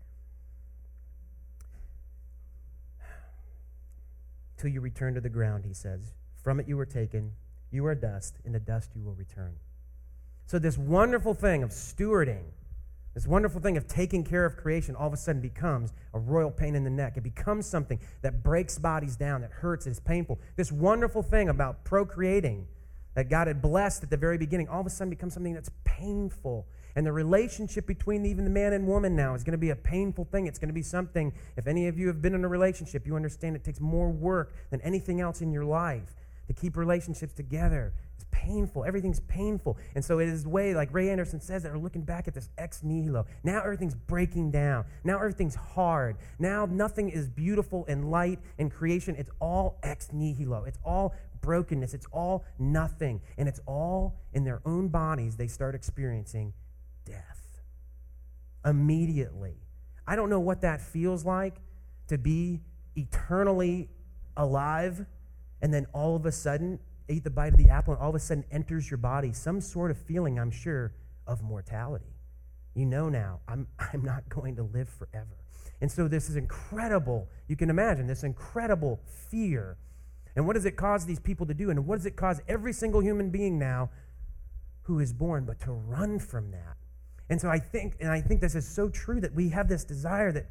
You 4.69 4.81
return 4.81 5.15
to 5.15 5.21
the 5.21 5.29
ground, 5.29 5.65
he 5.65 5.75
says. 5.75 6.15
From 6.43 6.61
it 6.61 6.69
you 6.69 6.77
were 6.77 6.87
taken, 6.87 7.33
you 7.71 7.87
are 7.87 7.95
dust, 7.95 8.37
and 8.45 8.55
the 8.55 8.61
dust 8.61 8.91
you 8.95 9.03
will 9.03 9.15
return. 9.15 9.57
So, 10.47 10.59
this 10.59 10.77
wonderful 10.77 11.35
thing 11.35 11.63
of 11.63 11.71
stewarding, 11.71 12.45
this 13.15 13.27
wonderful 13.27 13.61
thing 13.61 13.77
of 13.77 13.87
taking 13.87 14.25
care 14.25 14.45
of 14.45 14.57
creation, 14.57 14.95
all 14.95 15.07
of 15.07 15.13
a 15.13 15.17
sudden 15.17 15.41
becomes 15.41 15.93
a 16.13 16.19
royal 16.19 16.51
pain 16.51 16.75
in 16.75 16.85
the 16.85 16.91
neck. 16.91 17.17
It 17.17 17.23
becomes 17.23 17.67
something 17.67 17.99
that 18.23 18.43
breaks 18.43 18.79
bodies 18.79 19.17
down, 19.17 19.41
that 19.41 19.53
hurts, 19.53 19.87
is 19.87 20.01
painful. 20.01 20.39
This 20.57 20.71
wonderful 20.71 21.23
thing 21.23 21.49
about 21.49 21.85
procreating 21.85 22.67
that 23.15 23.31
God 23.31 23.47
had 23.47 23.63
blessed 23.63 24.03
at 24.03 24.11
the 24.11 24.17
very 24.17 24.37
beginning, 24.37 24.69
all 24.69 24.81
of 24.81 24.87
a 24.87 24.91
sudden 24.91 25.11
becomes 25.11 25.35
something 25.35 25.55
that's 25.55 25.71
painful. 25.85 26.67
And 26.97 27.05
the 27.05 27.13
relationship 27.13 27.87
between 27.87 28.25
even 28.25 28.45
the 28.45 28.51
man 28.51 28.73
and 28.73 28.87
woman 28.87 29.17
now 29.17 29.35
is 29.35 29.43
going 29.43 29.53
to 29.53 29.59
be 29.59 29.71
a 29.71 29.77
painful 29.77 30.25
thing. 30.25 30.47
It's 30.47 30.59
going 30.59 30.69
to 30.69 30.75
be 30.75 30.83
something, 30.83 31.33
if 31.57 31.67
any 31.67 31.89
of 31.89 31.99
you 31.99 32.07
have 32.07 32.23
been 32.23 32.35
in 32.35 32.45
a 32.45 32.49
relationship, 32.49 33.07
you 33.07 33.17
understand 33.17 33.57
it 33.57 33.65
takes 33.65 33.81
more 33.81 34.11
work 34.11 34.55
than 34.71 34.81
anything 34.83 35.21
else 35.21 35.41
in 35.41 35.51
your 35.51 35.65
life 35.65 36.15
to 36.47 36.53
keep 36.53 36.77
relationships 36.77 37.33
together. 37.33 37.93
It's 38.15 38.27
painful. 38.31 38.85
Everything's 38.85 39.21
painful. 39.21 39.77
And 39.95 40.05
so 40.05 40.19
it 40.19 40.29
is 40.29 40.45
the 40.45 40.51
way, 40.51 40.75
like 40.75 40.93
Ray 40.93 41.11
Anderson 41.11 41.41
says, 41.41 41.63
that 41.63 41.73
we're 41.73 41.79
looking 41.79 42.03
back 42.03 42.29
at 42.29 42.35
this 42.35 42.51
ex 42.59 42.83
nihilo. 42.83 43.27
Now 43.43 43.63
everything's 43.63 43.95
breaking 43.95 44.51
down. 44.51 44.85
Now 45.03 45.17
everything's 45.17 45.55
hard. 45.55 46.17
Now 46.39 46.67
nothing 46.67 47.09
is 47.09 47.29
beautiful 47.29 47.85
and 47.89 48.11
light 48.11 48.39
and 48.59 48.71
creation. 48.71 49.17
It's 49.17 49.31
all 49.41 49.79
ex 49.83 50.13
nihilo. 50.13 50.65
It's 50.65 50.79
all 50.85 51.15
brokenness. 51.41 51.95
It's 51.95 52.07
all 52.13 52.45
nothing. 52.59 53.21
And 53.37 53.49
it's 53.49 53.61
all 53.67 54.15
in 54.33 54.45
their 54.45 54.61
own 54.65 54.89
bodies 54.89 55.37
they 55.37 55.49
start 55.49 55.75
experiencing. 55.75 56.53
Immediately. 58.65 59.57
I 60.07 60.17
don't 60.17 60.31
know 60.31 60.41
what 60.41 60.61
that 60.63 60.81
feels 60.81 61.25
like 61.25 61.57
to 62.09 62.19
be 62.19 62.61
eternally 62.97 63.89
alive 64.37 65.07
and 65.63 65.73
then 65.73 65.87
all 65.93 66.17
of 66.17 66.27
a 66.27 66.33
sudden 66.33 66.79
eat 67.09 67.25
the 67.25 67.31
bite 67.31 67.53
of 67.53 67.59
the 67.59 67.69
apple 67.69 67.95
and 67.95 68.03
all 68.03 68.11
of 68.11 68.15
a 68.15 68.21
sudden 68.21 68.45
enters 68.51 68.91
your 68.91 68.99
body 68.99 69.33
some 69.33 69.61
sort 69.61 69.91
of 69.91 69.99
feeling, 69.99 70.39
I'm 70.39 70.51
sure, 70.51 70.93
of 71.27 71.43
mortality. 71.43 72.15
You 72.75 72.87
know 72.87 73.09
now, 73.09 73.41
I'm, 73.49 73.67
I'm 73.79 74.03
not 74.03 74.29
going 74.29 74.57
to 74.57 74.63
live 74.63 74.89
forever. 74.89 75.39
And 75.81 75.91
so 75.91 76.09
this 76.09 76.29
is 76.29 76.37
incredible, 76.37 77.29
you 77.49 77.57
can 77.57 77.71
imagine, 77.71 78.07
this 78.07 78.23
incredible 78.23 79.01
fear. 79.31 79.77
And 80.37 80.47
what 80.47 80.55
does 80.55 80.65
it 80.65 80.77
cause 80.77 81.07
these 81.07 81.21
people 81.21 81.47
to 81.47 81.55
do? 81.55 81.71
And 81.71 81.87
what 81.87 81.97
does 81.97 82.07
it 82.07 82.17
cause 82.17 82.41
every 82.49 82.73
single 82.73 83.01
human 83.01 83.31
being 83.31 83.59
now 83.59 83.91
who 84.83 84.99
is 84.99 85.13
born 85.13 85.45
but 85.45 85.61
to 85.61 85.73
run 85.73 86.19
from 86.19 86.51
that? 86.51 86.77
And 87.31 87.41
so 87.41 87.49
I 87.49 87.59
think, 87.59 87.97
and 88.01 88.11
I 88.11 88.21
think 88.21 88.41
this 88.41 88.55
is 88.55 88.67
so 88.67 88.89
true 88.89 89.21
that 89.21 89.35
we 89.35 89.49
have 89.51 89.69
this 89.69 89.85
desire 89.85 90.31
that 90.33 90.47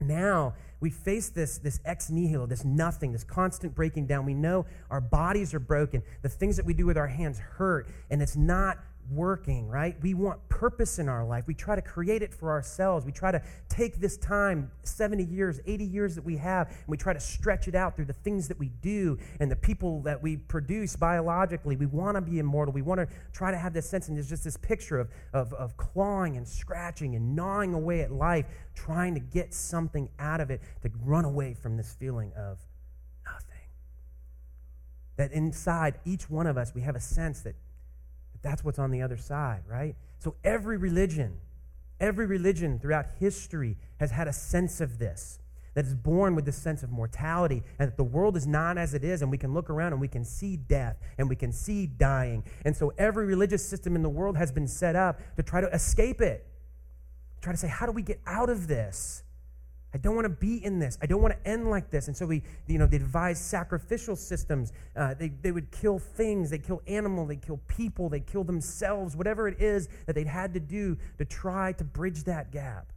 now 0.00 0.54
we 0.80 0.90
face 0.90 1.28
this, 1.28 1.58
this 1.58 1.80
ex 1.84 2.10
nihilo, 2.10 2.46
this 2.46 2.64
nothing, 2.64 3.12
this 3.12 3.24
constant 3.24 3.74
breaking 3.74 4.06
down. 4.06 4.26
We 4.26 4.34
know 4.34 4.66
our 4.90 5.00
bodies 5.00 5.54
are 5.54 5.60
broken. 5.60 6.02
The 6.22 6.28
things 6.28 6.56
that 6.56 6.66
we 6.66 6.74
do 6.74 6.86
with 6.86 6.96
our 6.96 7.06
hands 7.06 7.38
hurt, 7.38 7.88
and 8.10 8.20
it's 8.20 8.36
not 8.36 8.78
working, 9.10 9.68
right? 9.68 9.96
We 10.00 10.14
want 10.14 10.48
purpose 10.48 10.98
in 10.98 11.08
our 11.08 11.24
life. 11.24 11.44
We 11.46 11.54
try 11.54 11.74
to 11.74 11.82
create 11.82 12.22
it 12.22 12.32
for 12.32 12.50
ourselves. 12.50 13.04
We 13.04 13.12
try 13.12 13.32
to 13.32 13.42
take 13.68 13.96
this 13.96 14.16
time, 14.16 14.70
70 14.84 15.24
years, 15.24 15.60
80 15.66 15.84
years 15.84 16.14
that 16.14 16.24
we 16.24 16.36
have, 16.36 16.68
and 16.68 16.86
we 16.86 16.96
try 16.96 17.12
to 17.12 17.20
stretch 17.20 17.68
it 17.68 17.74
out 17.74 17.96
through 17.96 18.04
the 18.06 18.12
things 18.12 18.48
that 18.48 18.58
we 18.58 18.68
do 18.80 19.18
and 19.40 19.50
the 19.50 19.56
people 19.56 20.02
that 20.02 20.22
we 20.22 20.36
produce 20.36 20.96
biologically. 20.96 21.76
We 21.76 21.86
want 21.86 22.16
to 22.16 22.20
be 22.20 22.38
immortal. 22.38 22.72
We 22.72 22.82
want 22.82 23.00
to 23.00 23.08
try 23.32 23.50
to 23.50 23.56
have 23.56 23.72
this 23.72 23.88
sense, 23.88 24.08
and 24.08 24.16
there's 24.16 24.28
just 24.28 24.44
this 24.44 24.56
picture 24.56 24.98
of, 24.98 25.10
of, 25.32 25.52
of 25.54 25.76
clawing 25.76 26.36
and 26.36 26.46
scratching 26.46 27.16
and 27.16 27.34
gnawing 27.34 27.74
away 27.74 28.02
at 28.02 28.12
life, 28.12 28.46
trying 28.74 29.14
to 29.14 29.20
get 29.20 29.52
something 29.52 30.08
out 30.18 30.40
of 30.40 30.50
it 30.50 30.60
to 30.82 30.90
run 31.04 31.24
away 31.24 31.54
from 31.54 31.76
this 31.76 31.94
feeling 31.98 32.32
of 32.36 32.58
nothing. 33.24 33.66
That 35.16 35.32
inside 35.32 35.98
each 36.04 36.30
one 36.30 36.46
of 36.46 36.56
us, 36.56 36.72
we 36.74 36.82
have 36.82 36.96
a 36.96 37.00
sense 37.00 37.40
that 37.40 37.54
that's 38.42 38.64
what's 38.64 38.78
on 38.78 38.90
the 38.90 39.02
other 39.02 39.16
side, 39.16 39.62
right? 39.68 39.94
So 40.18 40.34
every 40.44 40.76
religion, 40.76 41.38
every 42.00 42.26
religion 42.26 42.78
throughout 42.78 43.06
history 43.18 43.76
has 43.98 44.10
had 44.10 44.28
a 44.28 44.32
sense 44.32 44.80
of 44.80 44.98
this 44.98 45.38
that 45.74 45.86
is 45.86 45.94
born 45.94 46.34
with 46.34 46.44
this 46.44 46.56
sense 46.56 46.82
of 46.82 46.90
mortality 46.90 47.62
and 47.78 47.88
that 47.88 47.96
the 47.96 48.04
world 48.04 48.36
is 48.36 48.46
not 48.46 48.76
as 48.76 48.94
it 48.94 49.04
is 49.04 49.22
and 49.22 49.30
we 49.30 49.38
can 49.38 49.54
look 49.54 49.70
around 49.70 49.92
and 49.92 50.00
we 50.00 50.08
can 50.08 50.24
see 50.24 50.56
death 50.56 50.98
and 51.18 51.28
we 51.28 51.36
can 51.36 51.52
see 51.52 51.86
dying 51.86 52.44
and 52.64 52.76
so 52.76 52.92
every 52.98 53.24
religious 53.24 53.66
system 53.66 53.96
in 53.96 54.02
the 54.02 54.08
world 54.08 54.36
has 54.36 54.52
been 54.52 54.68
set 54.68 54.96
up 54.96 55.20
to 55.36 55.42
try 55.42 55.60
to 55.60 55.68
escape 55.68 56.20
it 56.20 56.46
try 57.40 57.52
to 57.52 57.58
say 57.58 57.68
how 57.68 57.86
do 57.86 57.92
we 57.92 58.02
get 58.02 58.20
out 58.26 58.50
of 58.50 58.68
this 58.68 59.22
I 59.94 59.98
don't 59.98 60.14
want 60.14 60.24
to 60.24 60.30
be 60.30 60.64
in 60.64 60.78
this. 60.78 60.96
I 61.02 61.06
don't 61.06 61.20
want 61.20 61.34
to 61.34 61.48
end 61.48 61.68
like 61.68 61.90
this. 61.90 62.06
And 62.08 62.16
so 62.16 62.24
we, 62.24 62.42
you 62.66 62.78
know, 62.78 62.86
they 62.86 62.98
devised 62.98 63.42
sacrificial 63.42 64.16
systems. 64.16 64.72
Uh, 64.96 65.12
they, 65.12 65.28
they 65.28 65.52
would 65.52 65.70
kill 65.70 65.98
things. 65.98 66.48
They 66.48 66.58
kill 66.58 66.80
animals. 66.86 67.28
They 67.28 67.36
kill 67.36 67.60
people. 67.68 68.08
They 68.08 68.20
kill 68.20 68.42
themselves. 68.42 69.14
Whatever 69.14 69.48
it 69.48 69.60
is 69.60 69.88
that 70.06 70.14
they'd 70.14 70.26
had 70.26 70.54
to 70.54 70.60
do 70.60 70.96
to 71.18 71.26
try 71.26 71.72
to 71.72 71.84
bridge 71.84 72.24
that 72.24 72.50
gap. 72.50 72.90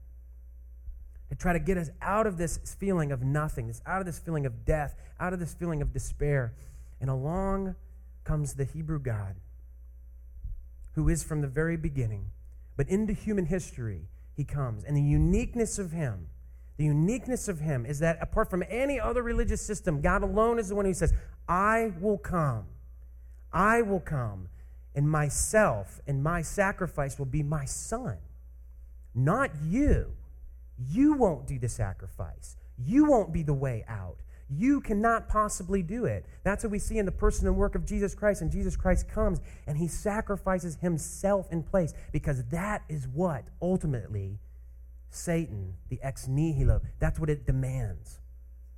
To 1.29 1.35
try 1.35 1.51
to 1.51 1.59
get 1.59 1.77
us 1.77 1.89
out 2.01 2.27
of 2.27 2.37
this 2.37 2.59
feeling 2.79 3.11
of 3.11 3.21
nothingness, 3.23 3.81
out 3.85 3.99
of 3.99 4.05
this 4.05 4.19
feeling 4.19 4.45
of 4.45 4.63
death, 4.63 4.95
out 5.19 5.33
of 5.33 5.39
this 5.39 5.53
feeling 5.53 5.81
of 5.81 5.91
despair. 5.91 6.53
And 7.01 7.09
along 7.09 7.75
comes 8.23 8.53
the 8.53 8.63
Hebrew 8.63 8.99
God, 8.99 9.35
who 10.93 11.09
is 11.09 11.23
from 11.23 11.41
the 11.41 11.47
very 11.47 11.75
beginning. 11.75 12.27
But 12.77 12.87
into 12.87 13.11
human 13.11 13.47
history, 13.47 14.07
he 14.33 14.45
comes. 14.45 14.85
And 14.85 14.95
the 14.95 15.01
uniqueness 15.01 15.77
of 15.77 15.91
him 15.91 16.27
the 16.77 16.85
uniqueness 16.85 17.47
of 17.47 17.59
him 17.59 17.85
is 17.85 17.99
that 17.99 18.17
apart 18.21 18.49
from 18.49 18.63
any 18.69 18.99
other 18.99 19.23
religious 19.23 19.61
system, 19.61 20.01
God 20.01 20.23
alone 20.23 20.59
is 20.59 20.69
the 20.69 20.75
one 20.75 20.85
who 20.85 20.93
says, 20.93 21.13
I 21.47 21.93
will 21.99 22.17
come. 22.17 22.65
I 23.55 23.81
will 23.81 24.01
come, 24.01 24.49
and 24.95 25.09
myself 25.09 26.01
and 26.05 26.21
my 26.21 26.41
sacrifice 26.41 27.17
will 27.17 27.25
be 27.25 27.41
my 27.41 27.63
son, 27.63 28.17
not 29.13 29.51
you. 29.63 30.11
You 30.77 31.13
won't 31.13 31.47
do 31.47 31.57
the 31.57 31.69
sacrifice. 31.69 32.57
You 32.77 33.05
won't 33.05 33.31
be 33.31 33.43
the 33.43 33.53
way 33.53 33.85
out. 33.87 34.17
You 34.49 34.81
cannot 34.81 35.29
possibly 35.29 35.81
do 35.81 36.03
it. 36.03 36.25
That's 36.43 36.65
what 36.65 36.71
we 36.71 36.79
see 36.79 36.97
in 36.97 37.05
the 37.05 37.13
person 37.13 37.47
and 37.47 37.55
work 37.55 37.75
of 37.75 37.85
Jesus 37.85 38.13
Christ. 38.13 38.41
And 38.41 38.51
Jesus 38.51 38.75
Christ 38.75 39.07
comes 39.07 39.39
and 39.65 39.77
he 39.77 39.87
sacrifices 39.87 40.75
himself 40.81 41.47
in 41.49 41.63
place 41.63 41.93
because 42.11 42.43
that 42.49 42.83
is 42.89 43.07
what 43.07 43.45
ultimately 43.61 44.37
Satan, 45.15 45.75
the 45.89 45.99
ex 46.01 46.27
nihilo, 46.27 46.81
that's 46.99 47.19
what 47.19 47.29
it 47.29 47.45
demands. 47.45 48.19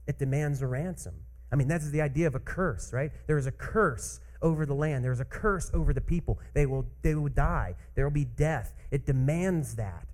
It 0.06 0.20
demands 0.20 0.62
a 0.62 0.68
ransom. 0.68 1.16
I 1.52 1.56
mean, 1.56 1.68
that's 1.68 1.90
the 1.90 2.02
idea 2.02 2.28
of 2.28 2.36
a 2.36 2.40
curse, 2.40 2.92
right? 2.94 3.12
There 3.26 3.38
is 3.38 3.48
a 3.48 3.52
curse 3.52 4.20
over 4.42 4.66
the 4.66 4.74
land. 4.74 5.04
There 5.04 5.12
is 5.12 5.20
a 5.20 5.26
curse 5.26 5.72
over 5.74 5.94
the 5.94 6.02
people. 6.02 6.40
They 6.54 6.66
will, 6.66 6.86
they 7.02 7.16
will 7.16 7.30
die. 7.30 7.76
There 7.96 8.06
will 8.06 8.12
be 8.12 8.26
death. 8.26 8.74
It 8.92 9.06
demands 9.06 9.76
that. 9.76 10.08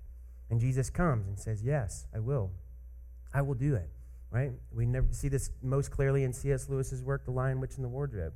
And 0.50 0.60
Jesus 0.60 0.90
comes 0.90 1.26
and 1.26 1.38
says, 1.38 1.62
Yes, 1.62 2.06
I 2.14 2.20
will. 2.20 2.50
I 3.32 3.42
will 3.42 3.54
do 3.54 3.74
it. 3.74 3.90
Right? 4.30 4.52
We 4.72 4.86
never 4.86 5.06
see 5.12 5.28
this 5.28 5.50
most 5.62 5.90
clearly 5.90 6.24
in 6.24 6.32
C.S. 6.32 6.68
Lewis's 6.68 7.02
work, 7.02 7.24
The 7.24 7.30
Lion, 7.30 7.60
Witch, 7.60 7.76
and 7.76 7.84
the 7.84 7.88
Wardrobe 7.88 8.32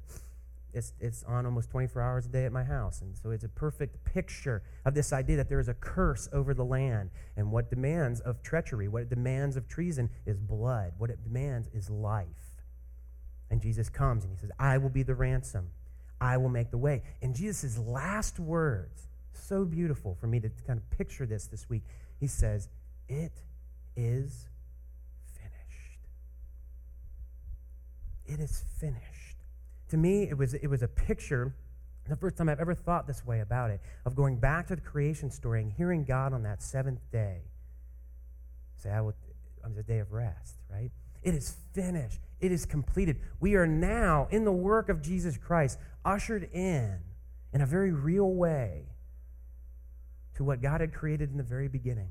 it's, 0.74 0.92
it's 1.00 1.24
on 1.24 1.46
almost 1.46 1.70
24 1.70 2.02
hours 2.02 2.26
a 2.26 2.28
day 2.28 2.44
at 2.44 2.52
my 2.52 2.62
house. 2.62 3.00
And 3.00 3.16
so 3.16 3.30
it's 3.30 3.44
a 3.44 3.48
perfect 3.48 4.04
picture 4.04 4.62
of 4.84 4.94
this 4.94 5.12
idea 5.12 5.36
that 5.36 5.48
there 5.48 5.60
is 5.60 5.68
a 5.68 5.74
curse 5.74 6.28
over 6.32 6.52
the 6.54 6.64
land. 6.64 7.10
And 7.36 7.50
what 7.50 7.70
demands 7.70 8.20
of 8.20 8.42
treachery, 8.42 8.88
what 8.88 9.02
it 9.02 9.10
demands 9.10 9.56
of 9.56 9.66
treason 9.68 10.10
is 10.26 10.38
blood. 10.38 10.92
What 10.98 11.10
it 11.10 11.22
demands 11.24 11.68
is 11.72 11.88
life. 11.88 12.26
And 13.50 13.62
Jesus 13.62 13.88
comes 13.88 14.24
and 14.24 14.32
he 14.32 14.38
says, 14.38 14.50
I 14.58 14.78
will 14.78 14.90
be 14.90 15.02
the 15.02 15.14
ransom. 15.14 15.70
I 16.20 16.36
will 16.36 16.50
make 16.50 16.70
the 16.70 16.78
way. 16.78 17.02
And 17.22 17.34
Jesus' 17.34 17.78
last 17.78 18.38
words, 18.38 19.08
so 19.32 19.64
beautiful 19.64 20.16
for 20.20 20.26
me 20.26 20.40
to 20.40 20.50
kind 20.66 20.78
of 20.78 20.90
picture 20.90 21.24
this 21.24 21.46
this 21.46 21.70
week, 21.70 21.82
he 22.20 22.26
says, 22.26 22.68
It 23.08 23.32
is 23.96 24.48
finished. 25.32 26.00
It 28.26 28.40
is 28.40 28.64
finished 28.78 29.07
to 29.88 29.96
me, 29.96 30.24
it 30.24 30.36
was, 30.36 30.54
it 30.54 30.66
was 30.66 30.82
a 30.82 30.88
picture, 30.88 31.54
the 32.08 32.16
first 32.16 32.36
time 32.36 32.48
I've 32.48 32.60
ever 32.60 32.74
thought 32.74 33.06
this 33.06 33.24
way 33.24 33.40
about 33.40 33.70
it, 33.70 33.80
of 34.04 34.14
going 34.14 34.38
back 34.38 34.66
to 34.68 34.76
the 34.76 34.82
creation 34.82 35.30
story 35.30 35.62
and 35.62 35.72
hearing 35.72 36.04
God 36.04 36.32
on 36.32 36.42
that 36.44 36.62
seventh 36.62 37.00
day 37.10 37.42
say, 38.76 38.90
I 38.90 39.00
will, 39.00 39.14
on 39.64 39.74
the 39.74 39.82
day 39.82 39.98
of 39.98 40.12
rest, 40.12 40.56
right? 40.70 40.90
It 41.22 41.34
is 41.34 41.56
finished. 41.72 42.20
It 42.40 42.52
is 42.52 42.64
completed. 42.64 43.20
We 43.40 43.56
are 43.56 43.66
now, 43.66 44.28
in 44.30 44.44
the 44.44 44.52
work 44.52 44.88
of 44.88 45.02
Jesus 45.02 45.36
Christ, 45.36 45.78
ushered 46.04 46.48
in, 46.52 46.98
in 47.52 47.60
a 47.60 47.66
very 47.66 47.92
real 47.92 48.32
way, 48.32 48.84
to 50.36 50.44
what 50.44 50.62
God 50.62 50.80
had 50.80 50.94
created 50.94 51.32
in 51.32 51.36
the 51.36 51.42
very 51.42 51.66
beginning 51.66 52.10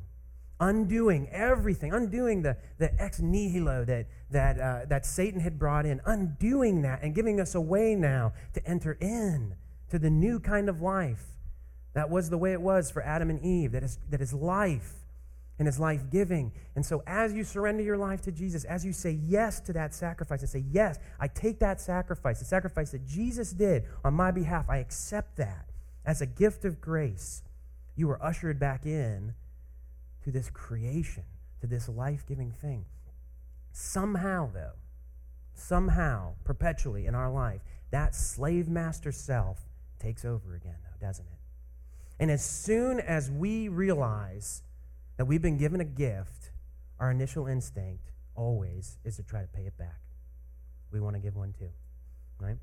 undoing 0.59 1.29
everything, 1.29 1.93
undoing 1.93 2.41
the, 2.41 2.57
the 2.77 3.01
ex 3.01 3.19
nihilo 3.19 3.85
that, 3.85 4.07
that, 4.31 4.59
uh, 4.59 4.85
that 4.87 5.05
Satan 5.05 5.39
had 5.39 5.59
brought 5.59 5.85
in, 5.85 6.01
undoing 6.05 6.81
that 6.81 7.03
and 7.03 7.13
giving 7.13 7.39
us 7.39 7.55
a 7.55 7.61
way 7.61 7.95
now 7.95 8.33
to 8.53 8.65
enter 8.67 8.97
in 8.99 9.55
to 9.89 9.99
the 9.99 10.09
new 10.09 10.39
kind 10.39 10.69
of 10.69 10.81
life. 10.81 11.23
That 11.93 12.09
was 12.09 12.29
the 12.29 12.37
way 12.37 12.53
it 12.53 12.61
was 12.61 12.91
for 12.91 13.01
Adam 13.01 13.29
and 13.29 13.41
Eve, 13.41 13.71
that 13.71 13.83
is, 13.83 13.97
that 14.09 14.21
is 14.21 14.33
life 14.33 14.93
and 15.59 15.67
is 15.67 15.79
life 15.79 16.09
giving. 16.11 16.51
And 16.75 16.85
so, 16.85 17.01
as 17.07 17.33
you 17.33 17.43
surrender 17.43 17.81
your 17.81 17.97
life 17.97 18.21
to 18.21 18.31
Jesus, 18.31 18.63
as 18.65 18.85
you 18.85 18.93
say 18.93 19.11
yes 19.11 19.59
to 19.61 19.73
that 19.73 19.95
sacrifice 19.95 20.41
and 20.41 20.49
say, 20.49 20.63
Yes, 20.69 20.99
I 21.19 21.27
take 21.27 21.59
that 21.59 21.81
sacrifice, 21.81 22.39
the 22.39 22.45
sacrifice 22.45 22.91
that 22.91 23.05
Jesus 23.05 23.51
did 23.51 23.85
on 24.03 24.13
my 24.13 24.31
behalf, 24.31 24.65
I 24.69 24.77
accept 24.77 25.37
that 25.37 25.69
as 26.05 26.21
a 26.21 26.25
gift 26.25 26.65
of 26.65 26.79
grace, 26.79 27.41
you 27.95 28.09
are 28.11 28.23
ushered 28.23 28.59
back 28.59 28.85
in 28.85 29.33
to 30.27 30.31
this 30.33 30.49
creation, 30.49 31.23
to 31.61 31.67
this 31.67 31.87
life 31.87 32.25
giving 32.27 32.51
thing. 32.51 32.83
Somehow, 33.71 34.49
though, 34.53 34.73
somehow, 35.53 36.33
perpetually 36.43 37.05
in 37.05 37.15
our 37.15 37.31
life, 37.31 37.61
that 37.91 38.13
slave 38.13 38.67
master 38.67 39.09
self 39.09 39.59
takes 39.99 40.25
over 40.25 40.53
again, 40.53 40.75
though, 40.83 41.07
doesn't 41.07 41.25
it? 41.25 41.39
And 42.19 42.29
as 42.29 42.43
soon 42.43 42.99
as 42.99 43.31
we 43.31 43.69
realize 43.69 44.63
that 45.15 45.23
we've 45.23 45.41
been 45.41 45.57
given 45.57 45.79
a 45.79 45.85
gift, 45.85 46.51
our 46.99 47.09
initial 47.09 47.47
instinct 47.47 48.11
always 48.35 48.97
is 49.05 49.15
to 49.15 49.23
try 49.23 49.39
to 49.39 49.47
pay 49.47 49.61
it 49.61 49.77
back. 49.77 50.01
We 50.91 50.99
want 50.99 51.15
to 51.15 51.21
give 51.21 51.37
one 51.37 51.53
too, 51.57 51.69
right? 52.37 52.57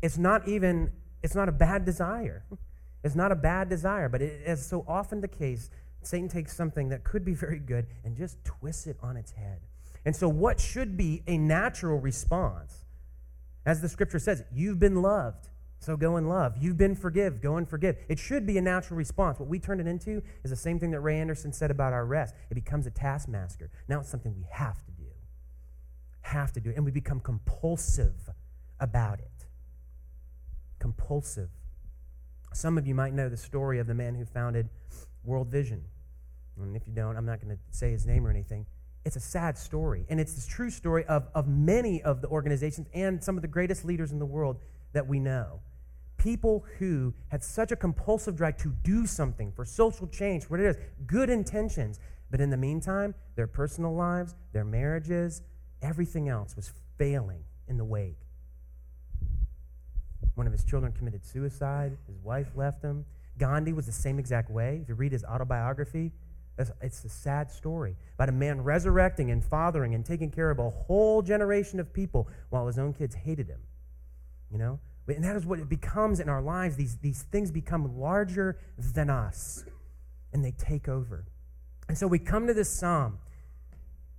It's 0.00 0.16
not 0.16 0.48
even, 0.48 0.92
it's 1.22 1.34
not 1.34 1.50
a 1.50 1.52
bad 1.52 1.84
desire. 1.84 2.46
It's 3.02 3.14
not 3.14 3.32
a 3.32 3.34
bad 3.34 3.70
desire, 3.70 4.10
but 4.10 4.20
it 4.20 4.42
is 4.44 4.66
so 4.66 4.84
often 4.86 5.22
the 5.22 5.28
case, 5.28 5.70
Satan 6.02 6.28
takes 6.28 6.56
something 6.56 6.88
that 6.88 7.04
could 7.04 7.24
be 7.24 7.34
very 7.34 7.58
good 7.58 7.86
and 8.04 8.16
just 8.16 8.42
twists 8.44 8.86
it 8.86 8.96
on 9.02 9.16
its 9.16 9.32
head. 9.32 9.60
And 10.04 10.16
so, 10.16 10.28
what 10.28 10.60
should 10.60 10.96
be 10.96 11.22
a 11.26 11.36
natural 11.36 11.98
response, 11.98 12.84
as 13.66 13.80
the 13.80 13.88
scripture 13.88 14.18
says, 14.18 14.42
you've 14.52 14.78
been 14.78 15.02
loved. 15.02 15.48
So 15.80 15.96
go 15.96 16.16
and 16.16 16.28
love. 16.28 16.56
You've 16.60 16.76
been 16.76 16.94
forgive. 16.94 17.40
Go 17.40 17.56
and 17.56 17.66
forgive. 17.66 17.96
It 18.08 18.18
should 18.18 18.46
be 18.46 18.58
a 18.58 18.62
natural 18.62 18.98
response. 18.98 19.38
What 19.38 19.48
we 19.48 19.58
turn 19.58 19.80
it 19.80 19.86
into 19.86 20.22
is 20.44 20.50
the 20.50 20.56
same 20.56 20.78
thing 20.78 20.90
that 20.90 21.00
Ray 21.00 21.18
Anderson 21.18 21.54
said 21.54 21.70
about 21.70 21.94
our 21.94 22.04
rest. 22.04 22.34
It 22.50 22.54
becomes 22.54 22.86
a 22.86 22.90
taskmaster. 22.90 23.70
Now 23.88 24.00
it's 24.00 24.10
something 24.10 24.34
we 24.36 24.44
have 24.50 24.84
to 24.84 24.90
do. 24.92 25.06
Have 26.20 26.52
to 26.52 26.60
do. 26.60 26.74
And 26.76 26.84
we 26.84 26.90
become 26.90 27.18
compulsive 27.18 28.28
about 28.78 29.20
it. 29.20 29.46
Compulsive. 30.78 31.48
Some 32.52 32.76
of 32.76 32.86
you 32.86 32.94
might 32.94 33.14
know 33.14 33.30
the 33.30 33.38
story 33.38 33.78
of 33.78 33.86
the 33.86 33.94
man 33.94 34.14
who 34.14 34.26
founded 34.26 34.68
World 35.24 35.48
Vision. 35.48 35.84
And 36.60 36.76
if 36.76 36.86
you 36.86 36.92
don't, 36.92 37.16
I'm 37.16 37.26
not 37.26 37.40
going 37.40 37.56
to 37.56 37.62
say 37.70 37.90
his 37.90 38.06
name 38.06 38.26
or 38.26 38.30
anything. 38.30 38.66
It's 39.04 39.16
a 39.16 39.20
sad 39.20 39.56
story. 39.56 40.04
And 40.10 40.20
it's 40.20 40.34
the 40.34 40.50
true 40.50 40.70
story 40.70 41.04
of, 41.06 41.28
of 41.34 41.48
many 41.48 42.02
of 42.02 42.20
the 42.20 42.28
organizations 42.28 42.88
and 42.92 43.22
some 43.22 43.36
of 43.36 43.42
the 43.42 43.48
greatest 43.48 43.84
leaders 43.84 44.12
in 44.12 44.18
the 44.18 44.26
world 44.26 44.58
that 44.92 45.06
we 45.06 45.18
know 45.18 45.60
people 46.20 46.66
who 46.78 47.14
had 47.28 47.42
such 47.42 47.72
a 47.72 47.76
compulsive 47.76 48.36
drive 48.36 48.56
to 48.58 48.74
do 48.82 49.06
something 49.06 49.50
for 49.52 49.64
social 49.64 50.06
change, 50.06 50.44
what 50.44 50.60
it 50.60 50.66
is, 50.66 50.76
good 51.06 51.30
intentions. 51.30 51.98
But 52.30 52.40
in 52.40 52.50
the 52.50 52.56
meantime, 52.56 53.14
their 53.36 53.46
personal 53.46 53.94
lives, 53.94 54.34
their 54.52 54.64
marriages, 54.64 55.42
everything 55.82 56.28
else 56.28 56.54
was 56.54 56.72
failing 56.98 57.42
in 57.68 57.78
the 57.78 57.84
wake. 57.84 58.18
One 60.34 60.46
of 60.46 60.52
his 60.52 60.62
children 60.62 60.92
committed 60.92 61.24
suicide, 61.24 61.96
his 62.06 62.18
wife 62.18 62.48
left 62.54 62.82
him. 62.82 63.04
Gandhi 63.40 63.72
was 63.72 63.86
the 63.86 63.92
same 63.92 64.18
exact 64.18 64.50
way. 64.50 64.80
If 64.82 64.88
you 64.90 64.94
read 64.94 65.12
his 65.12 65.24
autobiography, 65.24 66.12
it's 66.82 67.04
a 67.04 67.08
sad 67.08 67.50
story 67.50 67.96
about 68.16 68.28
a 68.28 68.32
man 68.32 68.60
resurrecting 68.60 69.30
and 69.30 69.42
fathering 69.42 69.94
and 69.94 70.04
taking 70.04 70.30
care 70.30 70.50
of 70.50 70.58
a 70.58 70.68
whole 70.68 71.22
generation 71.22 71.80
of 71.80 71.90
people 71.90 72.28
while 72.50 72.66
his 72.66 72.78
own 72.78 72.92
kids 72.92 73.14
hated 73.14 73.48
him. 73.48 73.60
You 74.52 74.58
know? 74.58 74.78
And 75.08 75.24
that 75.24 75.36
is 75.36 75.46
what 75.46 75.58
it 75.58 75.70
becomes 75.70 76.20
in 76.20 76.28
our 76.28 76.42
lives. 76.42 76.76
These, 76.76 76.98
these 76.98 77.22
things 77.22 77.50
become 77.50 77.98
larger 77.98 78.58
than 78.76 79.08
us, 79.08 79.64
and 80.32 80.44
they 80.44 80.52
take 80.52 80.86
over. 80.86 81.24
And 81.88 81.96
so 81.96 82.06
we 82.06 82.18
come 82.18 82.46
to 82.46 82.54
this 82.54 82.68
psalm, 82.68 83.18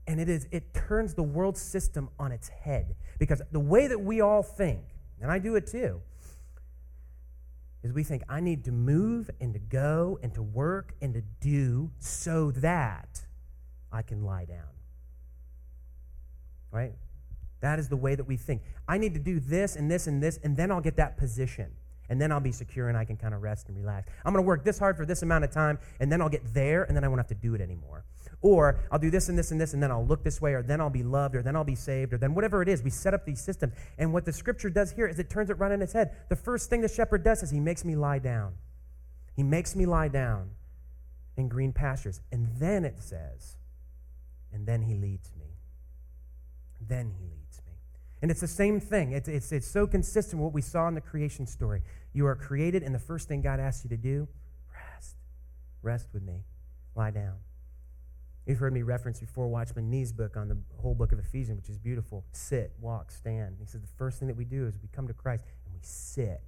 and 0.07 0.19
it 0.19 0.27
is 0.27 0.47
it 0.51 0.73
turns 0.73 1.13
the 1.13 1.23
world 1.23 1.57
system 1.57 2.09
on 2.19 2.31
its 2.31 2.49
head. 2.49 2.95
Because 3.19 3.41
the 3.51 3.59
way 3.59 3.87
that 3.87 4.01
we 4.01 4.19
all 4.19 4.41
think, 4.41 4.81
and 5.21 5.31
I 5.31 5.37
do 5.37 5.55
it 5.55 5.67
too, 5.67 6.01
is 7.83 7.93
we 7.93 8.03
think 8.03 8.23
I 8.29 8.39
need 8.39 8.63
to 8.65 8.71
move 8.71 9.29
and 9.39 9.53
to 9.53 9.59
go 9.59 10.19
and 10.21 10.33
to 10.35 10.41
work 10.41 10.93
and 11.01 11.13
to 11.13 11.21
do 11.39 11.91
so 11.99 12.51
that 12.51 13.21
I 13.91 14.01
can 14.01 14.23
lie 14.23 14.45
down. 14.45 14.69
Right? 16.71 16.93
That 17.61 17.79
is 17.79 17.89
the 17.89 17.97
way 17.97 18.15
that 18.15 18.25
we 18.25 18.37
think. 18.37 18.61
I 18.87 18.97
need 18.97 19.13
to 19.13 19.19
do 19.19 19.39
this 19.39 19.75
and 19.75 19.89
this 19.89 20.07
and 20.07 20.21
this, 20.21 20.39
and 20.43 20.57
then 20.57 20.71
I'll 20.71 20.81
get 20.81 20.95
that 20.97 21.17
position. 21.17 21.71
And 22.09 22.19
then 22.19 22.31
I'll 22.31 22.41
be 22.41 22.51
secure 22.51 22.89
and 22.89 22.97
I 22.97 23.05
can 23.05 23.15
kind 23.15 23.33
of 23.33 23.41
rest 23.41 23.69
and 23.69 23.77
relax. 23.77 24.11
I'm 24.25 24.33
going 24.33 24.43
to 24.43 24.47
work 24.47 24.65
this 24.65 24.77
hard 24.77 24.97
for 24.97 25.05
this 25.05 25.21
amount 25.21 25.45
of 25.45 25.51
time, 25.51 25.79
and 25.99 26.11
then 26.11 26.21
I'll 26.21 26.29
get 26.29 26.53
there, 26.53 26.83
and 26.83 26.95
then 26.95 27.03
I 27.05 27.07
won't 27.07 27.19
have 27.19 27.27
to 27.27 27.35
do 27.35 27.55
it 27.55 27.61
anymore. 27.61 28.03
Or 28.41 28.79
I'll 28.91 28.99
do 28.99 29.11
this 29.11 29.29
and 29.29 29.37
this 29.37 29.51
and 29.51 29.61
this, 29.61 29.73
and 29.73 29.83
then 29.83 29.91
I'll 29.91 30.05
look 30.05 30.23
this 30.23 30.41
way, 30.41 30.53
or 30.53 30.63
then 30.63 30.81
I'll 30.81 30.89
be 30.89 31.03
loved, 31.03 31.35
or 31.35 31.43
then 31.43 31.55
I'll 31.55 31.63
be 31.63 31.75
saved, 31.75 32.13
or 32.13 32.17
then 32.17 32.33
whatever 32.33 32.61
it 32.63 32.69
is. 32.69 32.81
We 32.81 32.89
set 32.89 33.13
up 33.13 33.25
these 33.25 33.39
systems. 33.39 33.73
And 33.99 34.13
what 34.13 34.25
the 34.25 34.33
scripture 34.33 34.69
does 34.69 34.91
here 34.91 35.07
is 35.07 35.19
it 35.19 35.29
turns 35.29 35.49
it 35.49 35.59
right 35.59 35.71
on 35.71 35.81
its 35.81 35.93
head. 35.93 36.15
The 36.29 36.35
first 36.35 36.69
thing 36.69 36.81
the 36.81 36.87
shepherd 36.87 37.23
does 37.23 37.43
is 37.43 37.51
he 37.51 37.59
makes 37.59 37.85
me 37.85 37.95
lie 37.95 38.19
down. 38.19 38.53
He 39.35 39.43
makes 39.43 39.75
me 39.75 39.85
lie 39.85 40.07
down 40.07 40.49
in 41.37 41.47
green 41.47 41.71
pastures. 41.71 42.19
And 42.31 42.47
then 42.57 42.83
it 42.83 42.99
says, 42.99 43.57
and 44.51 44.65
then 44.65 44.81
he 44.81 44.95
leads 44.95 45.31
me. 45.39 45.45
Then 46.87 47.11
he 47.11 47.25
leads. 47.25 47.61
Me. 47.67 47.73
And 48.23 48.31
it's 48.31 48.41
the 48.41 48.47
same 48.47 48.79
thing. 48.79 49.11
It's, 49.11 49.27
it's, 49.27 49.51
it's 49.51 49.67
so 49.67 49.85
consistent 49.85 50.39
with 50.39 50.45
what 50.45 50.53
we 50.53 50.61
saw 50.61 50.87
in 50.87 50.95
the 50.95 51.01
creation 51.01 51.45
story. 51.45 51.81
You 52.11 52.25
are 52.25 52.35
created, 52.35 52.83
and 52.83 52.93
the 52.93 52.99
first 52.99 53.27
thing 53.27 53.41
God 53.41 53.59
asks 53.59 53.83
you 53.83 53.89
to 53.91 53.97
do, 53.97 54.27
rest. 54.73 55.15
Rest 55.81 56.07
with 56.11 56.23
me. 56.23 56.43
Lie 56.95 57.11
down. 57.11 57.35
You've 58.45 58.57
heard 58.57 58.73
me 58.73 58.81
reference 58.81 59.19
before 59.19 59.47
Watchman 59.47 59.89
Nee's 59.89 60.11
book 60.11 60.35
on 60.35 60.47
the 60.47 60.57
whole 60.81 60.95
book 60.95 61.11
of 61.11 61.19
Ephesians, 61.19 61.57
which 61.57 61.69
is 61.69 61.77
beautiful. 61.77 62.25
Sit, 62.31 62.71
walk, 62.79 63.11
stand. 63.11 63.57
He 63.59 63.65
says 63.65 63.81
the 63.81 63.87
first 63.97 64.19
thing 64.19 64.27
that 64.27 64.37
we 64.37 64.45
do 64.45 64.65
is 64.65 64.73
we 64.81 64.89
come 64.91 65.07
to 65.07 65.13
Christ 65.13 65.43
and 65.65 65.73
we 65.73 65.79
sit. 65.83 66.41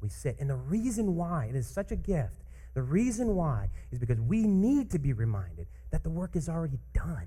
We 0.00 0.08
sit. 0.08 0.36
And 0.38 0.48
the 0.48 0.56
reason 0.56 1.16
why 1.16 1.46
it 1.46 1.56
is 1.56 1.66
such 1.66 1.90
a 1.90 1.96
gift, 1.96 2.44
the 2.74 2.82
reason 2.82 3.34
why 3.34 3.70
is 3.90 3.98
because 3.98 4.20
we 4.20 4.42
need 4.42 4.90
to 4.92 4.98
be 4.98 5.12
reminded 5.12 5.66
that 5.90 6.04
the 6.04 6.10
work 6.10 6.36
is 6.36 6.48
already 6.48 6.78
done. 6.94 7.26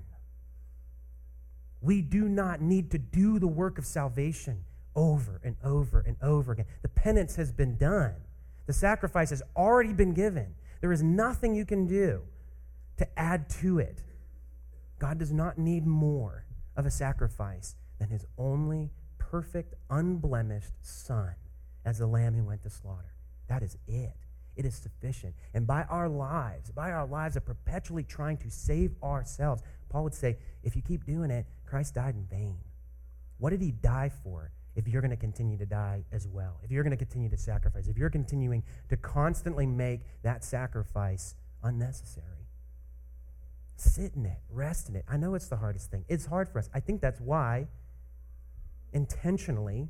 We 1.82 2.00
do 2.00 2.28
not 2.28 2.60
need 2.60 2.90
to 2.92 2.98
do 2.98 3.38
the 3.38 3.48
work 3.48 3.76
of 3.76 3.84
salvation 3.84 4.64
over 4.96 5.40
and 5.44 5.56
over 5.62 6.00
and 6.06 6.16
over 6.22 6.52
again. 6.52 6.66
The 6.82 6.88
penance 6.88 7.36
has 7.36 7.52
been 7.52 7.76
done, 7.76 8.14
the 8.66 8.72
sacrifice 8.72 9.30
has 9.30 9.42
already 9.56 9.92
been 9.92 10.14
given. 10.14 10.54
There 10.80 10.92
is 10.92 11.02
nothing 11.02 11.54
you 11.54 11.66
can 11.66 11.86
do 11.86 12.22
to 13.00 13.18
add 13.18 13.48
to 13.48 13.78
it. 13.78 14.02
God 14.98 15.18
does 15.18 15.32
not 15.32 15.56
need 15.56 15.86
more 15.86 16.44
of 16.76 16.84
a 16.84 16.90
sacrifice 16.90 17.74
than 17.98 18.10
his 18.10 18.26
only 18.36 18.90
perfect, 19.16 19.74
unblemished 19.88 20.74
Son 20.82 21.34
as 21.86 21.96
the 21.96 22.06
lamb 22.06 22.34
who 22.34 22.44
went 22.44 22.62
to 22.62 22.68
slaughter. 22.68 23.14
That 23.48 23.62
is 23.62 23.78
it. 23.88 24.16
It 24.54 24.66
is 24.66 24.74
sufficient. 24.74 25.34
And 25.54 25.66
by 25.66 25.84
our 25.84 26.10
lives, 26.10 26.70
by 26.72 26.90
our 26.92 27.06
lives 27.06 27.36
of 27.36 27.46
perpetually 27.46 28.02
trying 28.02 28.36
to 28.36 28.50
save 28.50 28.92
ourselves, 29.02 29.62
Paul 29.88 30.04
would 30.04 30.14
say, 30.14 30.36
if 30.62 30.76
you 30.76 30.82
keep 30.82 31.06
doing 31.06 31.30
it, 31.30 31.46
Christ 31.64 31.94
died 31.94 32.14
in 32.16 32.26
vain. 32.26 32.58
What 33.38 33.50
did 33.50 33.62
he 33.62 33.70
die 33.70 34.10
for 34.22 34.52
if 34.76 34.86
you're 34.86 35.00
going 35.00 35.10
to 35.10 35.16
continue 35.16 35.56
to 35.56 35.64
die 35.64 36.04
as 36.12 36.28
well? 36.28 36.60
If 36.62 36.70
you're 36.70 36.82
going 36.82 36.90
to 36.90 37.02
continue 37.02 37.30
to 37.30 37.38
sacrifice, 37.38 37.88
if 37.88 37.96
you're 37.96 38.10
continuing 38.10 38.62
to 38.90 38.98
constantly 38.98 39.64
make 39.64 40.02
that 40.22 40.44
sacrifice 40.44 41.34
unnecessary? 41.62 42.39
Sit 43.80 44.12
in 44.14 44.26
it, 44.26 44.36
rest 44.50 44.90
in 44.90 44.96
it. 44.96 45.06
I 45.08 45.16
know 45.16 45.34
it's 45.34 45.48
the 45.48 45.56
hardest 45.56 45.90
thing. 45.90 46.04
It's 46.06 46.26
hard 46.26 46.50
for 46.50 46.58
us. 46.58 46.68
I 46.74 46.80
think 46.80 47.00
that's 47.00 47.18
why, 47.18 47.66
intentionally, 48.92 49.88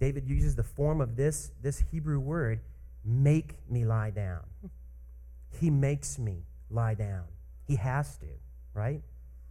David 0.00 0.28
uses 0.28 0.56
the 0.56 0.64
form 0.64 1.00
of 1.00 1.14
this, 1.14 1.52
this 1.62 1.84
Hebrew 1.92 2.18
word, 2.18 2.60
make 3.04 3.54
me 3.70 3.84
lie 3.84 4.10
down. 4.10 4.42
He 5.60 5.70
makes 5.70 6.18
me 6.18 6.42
lie 6.68 6.94
down. 6.94 7.26
He 7.64 7.76
has 7.76 8.16
to, 8.18 8.26
right? 8.74 9.00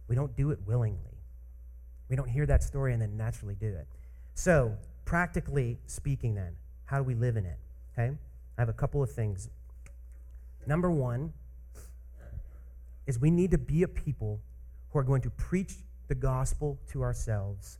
We 0.06 0.14
don't 0.14 0.36
do 0.36 0.50
it 0.50 0.58
willingly. 0.66 1.22
We 2.10 2.16
don't 2.16 2.28
hear 2.28 2.44
that 2.44 2.62
story 2.62 2.92
and 2.92 3.00
then 3.00 3.16
naturally 3.16 3.54
do 3.54 3.68
it. 3.68 3.86
So, 4.34 4.76
practically 5.06 5.78
speaking, 5.86 6.34
then, 6.34 6.52
how 6.84 6.98
do 6.98 7.04
we 7.04 7.14
live 7.14 7.38
in 7.38 7.46
it? 7.46 7.58
Okay? 7.94 8.14
I 8.58 8.60
have 8.60 8.68
a 8.68 8.74
couple 8.74 9.02
of 9.02 9.10
things. 9.10 9.48
Number 10.66 10.90
one 10.90 11.32
is 13.08 13.18
we 13.18 13.30
need 13.30 13.50
to 13.50 13.58
be 13.58 13.82
a 13.82 13.88
people 13.88 14.40
who 14.90 14.98
are 14.98 15.02
going 15.02 15.22
to 15.22 15.30
preach 15.30 15.74
the 16.06 16.14
gospel 16.14 16.78
to 16.92 17.02
ourselves 17.02 17.78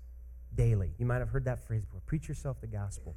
daily. 0.55 0.91
You 0.99 1.07
might 1.07 1.19
have 1.19 1.29
heard 1.29 1.45
that 1.45 1.61
phrase 1.61 1.85
before 1.85 2.01
preach 2.07 2.27
yourself 2.27 2.61
the 2.61 2.67
gospel. 2.67 3.15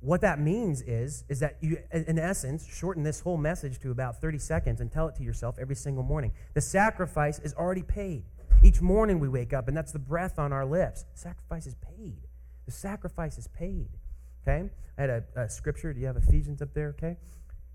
What 0.00 0.20
that 0.20 0.38
means 0.38 0.82
is, 0.82 1.24
is 1.28 1.40
that 1.40 1.56
you, 1.60 1.78
in 1.90 2.18
essence, 2.18 2.66
shorten 2.66 3.02
this 3.02 3.20
whole 3.20 3.36
message 3.36 3.80
to 3.80 3.90
about 3.90 4.20
30 4.20 4.38
seconds 4.38 4.80
and 4.80 4.92
tell 4.92 5.08
it 5.08 5.16
to 5.16 5.24
yourself 5.24 5.56
every 5.58 5.74
single 5.74 6.04
morning. 6.04 6.32
The 6.54 6.60
sacrifice 6.60 7.40
is 7.40 7.54
already 7.54 7.82
paid. 7.82 8.24
Each 8.62 8.80
morning 8.80 9.18
we 9.18 9.28
wake 9.28 9.52
up, 9.52 9.68
and 9.68 9.76
that's 9.76 9.92
the 9.92 9.98
breath 9.98 10.38
on 10.38 10.52
our 10.52 10.64
lips. 10.64 11.04
Sacrifice 11.14 11.66
is 11.66 11.74
paid. 11.74 12.18
The 12.66 12.72
sacrifice 12.72 13.38
is 13.38 13.48
paid. 13.48 13.88
Okay? 14.46 14.70
I 14.96 15.00
had 15.00 15.10
a, 15.10 15.24
a 15.34 15.48
scripture. 15.48 15.92
Do 15.92 16.00
you 16.00 16.06
have 16.06 16.16
Ephesians 16.16 16.62
up 16.62 16.72
there? 16.72 16.88
Okay? 16.90 17.16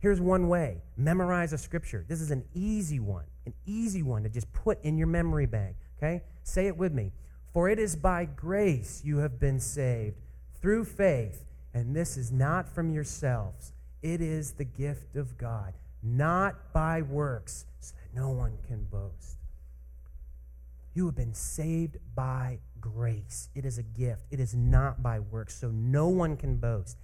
Here's 0.01 0.19
one 0.19 0.47
way 0.47 0.81
memorize 0.97 1.53
a 1.53 1.57
scripture. 1.57 2.03
This 2.07 2.21
is 2.21 2.31
an 2.31 2.43
easy 2.53 2.99
one, 2.99 3.25
an 3.45 3.53
easy 3.65 4.01
one 4.01 4.23
to 4.23 4.29
just 4.29 4.51
put 4.51 4.83
in 4.83 4.97
your 4.97 5.07
memory 5.07 5.45
bank. 5.45 5.77
Okay? 5.97 6.23
Say 6.43 6.67
it 6.67 6.75
with 6.75 6.91
me. 6.91 7.11
For 7.53 7.69
it 7.69 7.79
is 7.79 7.95
by 7.95 8.25
grace 8.25 9.01
you 9.05 9.19
have 9.19 9.39
been 9.39 9.59
saved 9.59 10.17
through 10.59 10.85
faith, 10.85 11.45
and 11.73 11.95
this 11.95 12.17
is 12.17 12.31
not 12.31 12.67
from 12.67 12.91
yourselves. 12.91 13.73
It 14.01 14.21
is 14.21 14.53
the 14.53 14.63
gift 14.63 15.15
of 15.15 15.37
God, 15.37 15.73
not 16.01 16.73
by 16.73 17.03
works, 17.03 17.65
so 17.79 17.93
that 17.95 18.19
no 18.19 18.29
one 18.29 18.57
can 18.67 18.85
boast. 18.85 19.37
You 20.93 21.05
have 21.05 21.15
been 21.15 21.33
saved 21.33 21.97
by 22.15 22.59
grace. 22.79 23.49
It 23.53 23.65
is 23.65 23.77
a 23.77 23.83
gift. 23.83 24.23
It 24.31 24.39
is 24.39 24.55
not 24.55 25.03
by 25.03 25.19
works, 25.19 25.59
so 25.59 25.69
no 25.69 26.07
one 26.07 26.37
can 26.37 26.57
boast. 26.57 26.97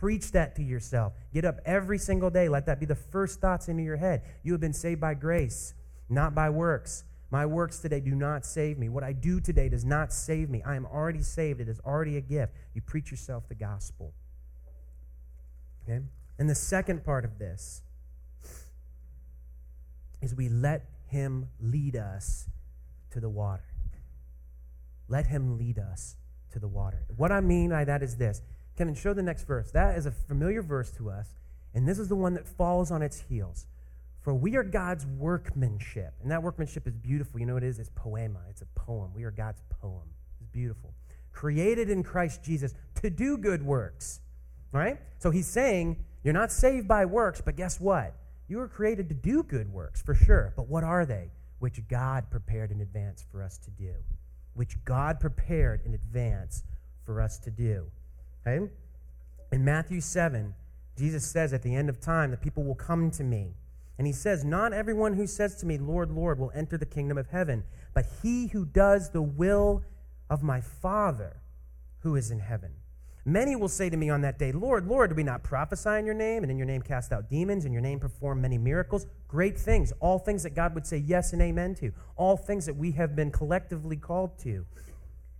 Preach 0.00 0.32
that 0.32 0.56
to 0.56 0.62
yourself. 0.62 1.12
Get 1.32 1.44
up 1.44 1.60
every 1.64 1.98
single 1.98 2.28
day. 2.28 2.48
Let 2.48 2.66
that 2.66 2.80
be 2.80 2.86
the 2.86 2.96
first 2.96 3.40
thoughts 3.40 3.68
into 3.68 3.84
your 3.84 3.96
head. 3.96 4.22
You 4.42 4.52
have 4.52 4.60
been 4.60 4.72
saved 4.72 5.00
by 5.00 5.14
grace, 5.14 5.72
not 6.08 6.34
by 6.34 6.50
works. 6.50 7.04
My 7.30 7.46
works 7.46 7.78
today 7.78 8.00
do 8.00 8.14
not 8.14 8.44
save 8.44 8.76
me. 8.76 8.88
What 8.88 9.04
I 9.04 9.12
do 9.12 9.40
today 9.40 9.68
does 9.68 9.84
not 9.84 10.12
save 10.12 10.50
me. 10.50 10.62
I 10.64 10.74
am 10.74 10.84
already 10.84 11.22
saved. 11.22 11.60
It 11.60 11.68
is 11.68 11.78
already 11.86 12.16
a 12.16 12.20
gift. 12.20 12.54
You 12.74 12.80
preach 12.80 13.12
yourself 13.12 13.48
the 13.48 13.54
gospel. 13.54 14.12
Okay? 15.84 16.00
And 16.40 16.50
the 16.50 16.56
second 16.56 17.04
part 17.04 17.24
of 17.24 17.38
this 17.38 17.82
is 20.20 20.34
we 20.34 20.48
let 20.48 20.86
him 21.06 21.48
lead 21.60 21.94
us 21.94 22.48
to 23.12 23.20
the 23.20 23.28
water. 23.28 23.64
Let 25.08 25.26
him 25.28 25.56
lead 25.56 25.78
us 25.78 26.16
to 26.52 26.58
the 26.58 26.68
water. 26.68 27.04
What 27.16 27.30
I 27.30 27.40
mean 27.40 27.70
by 27.70 27.84
that 27.84 28.02
is 28.02 28.16
this. 28.16 28.42
Kevin, 28.76 28.94
show 28.94 29.14
the 29.14 29.22
next 29.22 29.44
verse. 29.44 29.70
That 29.70 29.96
is 29.96 30.06
a 30.06 30.10
familiar 30.10 30.62
verse 30.62 30.90
to 30.92 31.10
us, 31.10 31.28
and 31.74 31.88
this 31.88 31.98
is 31.98 32.08
the 32.08 32.16
one 32.16 32.34
that 32.34 32.46
falls 32.46 32.90
on 32.90 33.02
its 33.02 33.20
heels. 33.20 33.66
For 34.20 34.34
we 34.34 34.56
are 34.56 34.62
God's 34.62 35.04
workmanship. 35.04 36.14
And 36.22 36.30
that 36.30 36.42
workmanship 36.42 36.86
is 36.86 36.96
beautiful. 36.96 37.38
You 37.38 37.46
know 37.46 37.54
what 37.54 37.62
it 37.62 37.68
is? 37.68 37.78
It's 37.78 37.90
poema. 37.94 38.40
It's 38.48 38.62
a 38.62 38.66
poem. 38.74 39.12
We 39.14 39.24
are 39.24 39.30
God's 39.30 39.60
poem. 39.82 40.08
It's 40.40 40.50
beautiful. 40.50 40.94
Created 41.30 41.90
in 41.90 42.02
Christ 42.02 42.42
Jesus 42.42 42.74
to 43.02 43.10
do 43.10 43.36
good 43.36 43.62
works. 43.62 44.20
Right? 44.72 44.98
So 45.18 45.30
he's 45.30 45.46
saying, 45.46 46.04
you're 46.22 46.32
not 46.32 46.50
saved 46.50 46.88
by 46.88 47.04
works, 47.04 47.42
but 47.44 47.54
guess 47.54 47.78
what? 47.78 48.14
You 48.48 48.58
were 48.58 48.68
created 48.68 49.10
to 49.10 49.14
do 49.14 49.42
good 49.42 49.70
works, 49.70 50.00
for 50.00 50.14
sure. 50.14 50.54
But 50.56 50.68
what 50.68 50.84
are 50.84 51.04
they? 51.04 51.30
Which 51.58 51.86
God 51.86 52.30
prepared 52.30 52.70
in 52.70 52.80
advance 52.80 53.24
for 53.30 53.42
us 53.42 53.58
to 53.58 53.70
do 53.70 53.92
which 54.54 54.82
God 54.84 55.20
prepared 55.20 55.82
in 55.84 55.94
advance 55.94 56.62
for 57.04 57.20
us 57.20 57.38
to 57.40 57.50
do. 57.50 57.90
Okay? 58.46 58.66
In 59.52 59.64
Matthew 59.64 60.00
7, 60.00 60.54
Jesus 60.96 61.24
says 61.24 61.52
at 61.52 61.62
the 61.62 61.74
end 61.74 61.88
of 61.88 62.00
time 62.00 62.30
that 62.30 62.42
people 62.42 62.64
will 62.64 62.74
come 62.74 63.10
to 63.12 63.24
me. 63.24 63.54
And 63.98 64.06
he 64.06 64.12
says, 64.12 64.44
Not 64.44 64.72
everyone 64.72 65.14
who 65.14 65.26
says 65.26 65.56
to 65.56 65.66
me, 65.66 65.78
Lord, 65.78 66.10
Lord, 66.10 66.38
will 66.38 66.52
enter 66.54 66.76
the 66.76 66.86
kingdom 66.86 67.18
of 67.18 67.28
heaven, 67.28 67.64
but 67.94 68.06
he 68.22 68.48
who 68.48 68.64
does 68.64 69.10
the 69.10 69.22
will 69.22 69.82
of 70.28 70.42
my 70.42 70.60
Father 70.60 71.40
who 72.00 72.16
is 72.16 72.30
in 72.30 72.40
heaven. 72.40 72.72
Many 73.26 73.56
will 73.56 73.68
say 73.68 73.88
to 73.88 73.96
me 73.96 74.10
on 74.10 74.20
that 74.20 74.38
day, 74.38 74.52
Lord, 74.52 74.86
Lord, 74.86 75.08
did 75.08 75.16
we 75.16 75.22
not 75.22 75.42
prophesy 75.42 75.98
in 75.98 76.04
your 76.04 76.14
name, 76.14 76.42
and 76.42 76.50
in 76.50 76.58
your 76.58 76.66
name 76.66 76.82
cast 76.82 77.10
out 77.10 77.30
demons, 77.30 77.64
and 77.64 77.72
your 77.72 77.80
name 77.80 77.98
perform 77.98 78.42
many 78.42 78.58
miracles? 78.58 79.06
Great 79.28 79.58
things, 79.58 79.92
all 80.00 80.18
things 80.18 80.42
that 80.42 80.54
God 80.54 80.74
would 80.74 80.86
say 80.86 80.98
yes 80.98 81.32
and 81.32 81.40
amen 81.40 81.74
to, 81.76 81.92
all 82.16 82.36
things 82.36 82.66
that 82.66 82.76
we 82.76 82.90
have 82.92 83.16
been 83.16 83.30
collectively 83.30 83.96
called 83.96 84.38
to. 84.40 84.66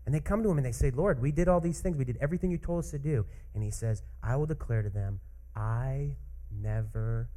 And 0.06 0.14
they 0.14 0.20
come 0.20 0.42
to 0.42 0.50
him 0.50 0.58
and 0.58 0.66
they 0.66 0.72
say, 0.72 0.90
Lord, 0.90 1.20
we 1.20 1.32
did 1.32 1.48
all 1.48 1.60
these 1.60 1.80
things. 1.80 1.96
We 1.96 2.04
did 2.04 2.18
everything 2.20 2.50
you 2.50 2.58
told 2.58 2.80
us 2.80 2.90
to 2.90 2.98
do. 2.98 3.24
And 3.54 3.62
he 3.62 3.70
says, 3.70 4.02
I 4.22 4.36
will 4.36 4.46
declare 4.46 4.82
to 4.82 4.90
them, 4.90 5.20
I 5.56 6.16
never 6.50 7.30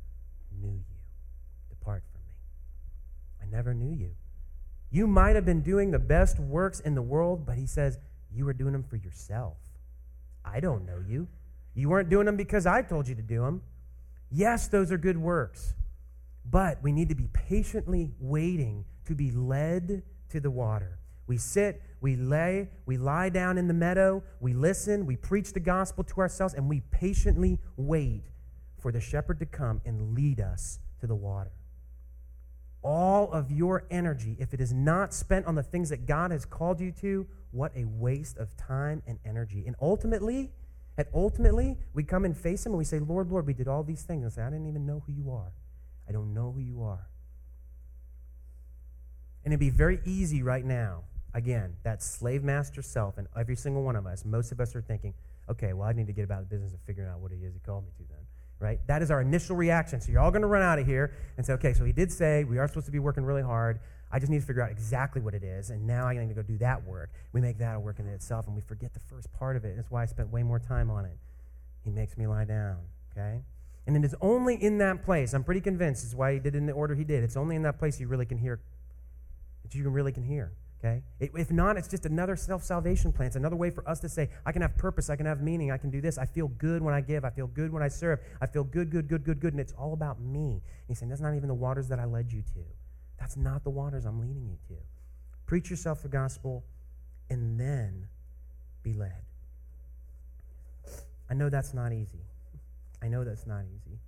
knew 0.62 0.73
you. 0.73 0.97
Depart 1.69 2.03
from 2.12 2.21
me. 2.21 2.34
I 3.41 3.56
never 3.56 3.73
knew 3.73 3.95
you. 3.95 4.12
You 4.89 5.08
might 5.08 5.36
have 5.36 5.45
been 5.45 5.62
doing 5.62 5.91
the 5.91 5.99
best 5.99 6.39
works 6.39 6.80
in 6.80 6.95
the 6.95 7.01
world, 7.01 7.45
but 7.45 7.58
he 7.58 7.65
says, 7.65 7.99
you 8.32 8.45
were 8.45 8.53
doing 8.53 8.73
them 8.73 8.84
for 8.84 8.97
yourself. 8.97 9.58
I 10.43 10.60
don't 10.60 10.86
know 10.86 11.01
you. 11.06 11.27
You 11.73 11.89
weren't 11.89 12.10
doing 12.10 12.25
them 12.25 12.38
because 12.38 12.65
I 12.65 12.82
told 12.82 13.08
you 13.08 13.15
to 13.15 13.21
do 13.21 13.41
them. 13.41 13.62
Yes, 14.32 14.67
those 14.67 14.91
are 14.91 14.97
good 14.97 15.17
works. 15.17 15.73
But 16.49 16.82
we 16.82 16.91
need 16.91 17.10
to 17.10 17.15
be 17.15 17.27
patiently 17.27 18.12
waiting 18.19 18.86
to 19.06 19.15
be 19.15 19.32
led 19.32 20.03
to 20.30 20.39
the 20.39 20.51
water. 20.51 20.99
We 21.27 21.38
sit, 21.38 21.82
we 21.99 22.15
lay, 22.15 22.69
we 22.86 22.97
lie 22.97 23.29
down 23.29 23.57
in 23.57 23.67
the 23.67 23.73
meadow, 23.73 24.23
we 24.39 24.53
listen, 24.53 25.05
we 25.05 25.15
preach 25.15 25.53
the 25.53 25.60
gospel 25.60 26.03
to 26.03 26.21
ourselves, 26.21 26.53
and 26.53 26.69
we 26.69 26.81
patiently 26.91 27.60
wait 27.75 28.23
for 28.79 28.91
the 28.91 28.99
shepherd 28.99 29.39
to 29.39 29.45
come 29.45 29.81
and 29.86 30.13
lead 30.13 30.39
us 30.39 30.79
to 30.99 31.07
the 31.07 31.15
water. 31.15 31.51
All 32.83 33.31
of 33.31 33.51
your 33.51 33.86
energy, 33.89 34.38
if 34.39 34.53
it 34.53 34.62
is 34.62 34.71
not 34.71 35.13
spent 35.13 35.45
on 35.47 35.55
the 35.55 35.63
things 35.63 35.89
that 35.89 36.05
God 36.05 36.31
has 36.31 36.45
called 36.45 36.79
you 36.79 36.91
to, 37.01 37.27
what 37.51 37.71
a 37.75 37.86
waste 37.86 38.38
of 38.38 38.55
time 38.55 39.01
and 39.07 39.17
energy. 39.25 39.63
And 39.65 39.75
ultimately, 39.81 40.51
and 40.97 41.07
ultimately, 41.13 41.77
we 41.93 42.03
come 42.03 42.25
and 42.25 42.36
face 42.36 42.65
him 42.65 42.71
and 42.71 42.77
we 42.77 42.83
say, 42.83 42.99
Lord, 42.99 43.29
Lord, 43.29 43.45
we 43.45 43.53
did 43.53 43.67
all 43.67 43.83
these 43.83 44.03
things. 44.03 44.23
And 44.23 44.31
say, 44.31 44.41
I 44.41 44.49
didn't 44.49 44.67
even 44.67 44.86
know 44.86 45.03
who 45.05 45.12
you 45.12 45.31
are. 45.31 45.51
I 46.07 46.12
don't 46.12 46.33
know 46.33 46.51
who 46.51 46.62
you 46.62 46.83
are. 46.83 47.07
And 49.43 49.53
it'd 49.53 49.60
be 49.60 49.69
very 49.69 49.99
easy 50.05 50.43
right 50.43 50.65
now, 50.65 51.03
again, 51.33 51.75
that 51.83 52.01
slave 52.01 52.43
master 52.43 52.81
self, 52.81 53.17
and 53.17 53.27
every 53.37 53.55
single 53.55 53.83
one 53.83 53.95
of 53.95 54.05
us, 54.05 54.25
most 54.25 54.51
of 54.51 54.59
us 54.59 54.75
are 54.75 54.81
thinking, 54.81 55.13
okay, 55.49 55.73
well, 55.73 55.87
I 55.87 55.93
need 55.93 56.07
to 56.07 56.13
get 56.13 56.23
about 56.23 56.39
the 56.41 56.55
business 56.55 56.73
of 56.73 56.79
figuring 56.85 57.09
out 57.09 57.19
what 57.19 57.31
it 57.31 57.39
is 57.43 57.53
he 57.53 57.59
called 57.59 57.85
me 57.85 57.91
to 57.97 58.03
then. 58.09 58.25
Right? 58.59 58.79
That 58.87 59.03
is 59.03 59.11
our 59.11 59.21
initial 59.21 59.55
reaction. 59.55 60.01
So 60.01 60.11
you're 60.11 60.19
all 60.19 60.31
going 60.31 60.41
to 60.41 60.47
run 60.47 60.63
out 60.63 60.79
of 60.79 60.87
here 60.87 61.13
and 61.37 61.45
say, 61.45 61.53
okay, 61.53 61.73
so 61.73 61.85
he 61.85 61.91
did 61.91 62.11
say 62.11 62.43
we 62.43 62.57
are 62.57 62.67
supposed 62.67 62.87
to 62.87 62.91
be 62.91 62.97
working 62.97 63.23
really 63.23 63.43
hard. 63.43 63.79
I 64.11 64.17
just 64.17 64.31
need 64.31 64.39
to 64.39 64.45
figure 64.47 64.63
out 64.63 64.71
exactly 64.71 65.21
what 65.21 65.35
it 65.35 65.43
is, 65.43 65.69
and 65.69 65.85
now 65.85 66.07
I 66.07 66.17
need 66.17 66.29
to 66.29 66.33
go 66.33 66.41
do 66.41 66.57
that 66.59 66.83
work. 66.83 67.11
We 67.33 67.41
make 67.41 67.59
that 67.59 67.75
a 67.75 67.79
work 67.79 67.99
in 67.99 68.07
itself, 68.07 68.47
and 68.47 68.55
we 68.55 68.61
forget 68.61 68.93
the 68.93 68.99
first 68.99 69.31
part 69.33 69.57
of 69.57 69.65
it. 69.65 69.75
That's 69.75 69.91
why 69.91 70.01
I 70.01 70.05
spent 70.05 70.31
way 70.31 70.43
more 70.43 70.59
time 70.59 70.89
on 70.89 71.05
it. 71.05 71.17
He 71.83 71.91
makes 71.91 72.17
me 72.17 72.25
lie 72.25 72.45
down, 72.45 72.77
okay? 73.11 73.41
And 73.85 73.95
it 73.95 74.03
is 74.03 74.15
only 74.21 74.55
in 74.55 74.77
that 74.79 75.03
place, 75.03 75.33
I'm 75.33 75.43
pretty 75.43 75.61
convinced, 75.61 76.03
is 76.03 76.15
why 76.15 76.33
he 76.33 76.39
did 76.39 76.55
it 76.55 76.57
in 76.57 76.65
the 76.65 76.73
order 76.73 76.95
he 76.95 77.03
did. 77.03 77.23
It's 77.23 77.37
only 77.37 77.55
in 77.55 77.61
that 77.63 77.77
place 77.77 77.99
you 77.99 78.07
really 78.07 78.25
can 78.25 78.37
hear, 78.37 78.59
that 79.63 79.75
you 79.75 79.87
really 79.89 80.13
can 80.13 80.23
hear, 80.23 80.51
okay? 80.79 81.01
If 81.19 81.51
not, 81.51 81.77
it's 81.77 81.87
just 81.87 82.05
another 82.05 82.35
self 82.35 82.63
salvation 82.63 83.11
plan. 83.11 83.27
It's 83.27 83.35
another 83.35 83.55
way 83.55 83.69
for 83.69 83.87
us 83.87 83.99
to 84.01 84.09
say, 84.09 84.29
I 84.45 84.51
can 84.51 84.61
have 84.61 84.77
purpose, 84.77 85.09
I 85.09 85.15
can 85.15 85.25
have 85.25 85.41
meaning, 85.41 85.71
I 85.71 85.77
can 85.77 85.89
do 85.89 86.01
this. 86.01 86.17
I 86.17 86.25
feel 86.25 86.47
good 86.47 86.81
when 86.81 86.93
I 86.93 87.01
give, 87.01 87.25
I 87.25 87.29
feel 87.29 87.47
good 87.47 87.71
when 87.71 87.83
I 87.83 87.87
serve, 87.87 88.19
I 88.41 88.47
feel 88.47 88.63
good, 88.63 88.89
good, 88.89 89.07
good, 89.07 89.23
good, 89.23 89.39
good, 89.39 89.53
and 89.53 89.59
it's 89.59 89.73
all 89.73 89.93
about 89.93 90.21
me. 90.21 90.51
And 90.51 90.61
he's 90.87 90.99
saying, 90.99 91.09
that's 91.09 91.21
not 91.21 91.35
even 91.35 91.47
the 91.47 91.55
waters 91.55 91.87
that 91.89 91.99
I 91.99 92.05
led 92.05 92.31
you 92.31 92.41
to. 92.41 92.63
That's 93.19 93.37
not 93.37 93.63
the 93.63 93.69
waters 93.69 94.05
I'm 94.05 94.19
leading 94.19 94.47
you 94.47 94.57
to. 94.69 94.81
Preach 95.45 95.69
yourself 95.69 96.01
the 96.01 96.09
gospel 96.09 96.63
and 97.29 97.59
then 97.59 98.07
be 98.83 98.93
led. 98.93 99.23
I 101.29 101.33
know 101.33 101.49
that's 101.49 101.73
not 101.73 101.91
easy. 101.91 102.25
I 103.01 103.07
know 103.07 103.23
that's 103.23 103.45
not 103.45 103.63
easy. 103.65 103.99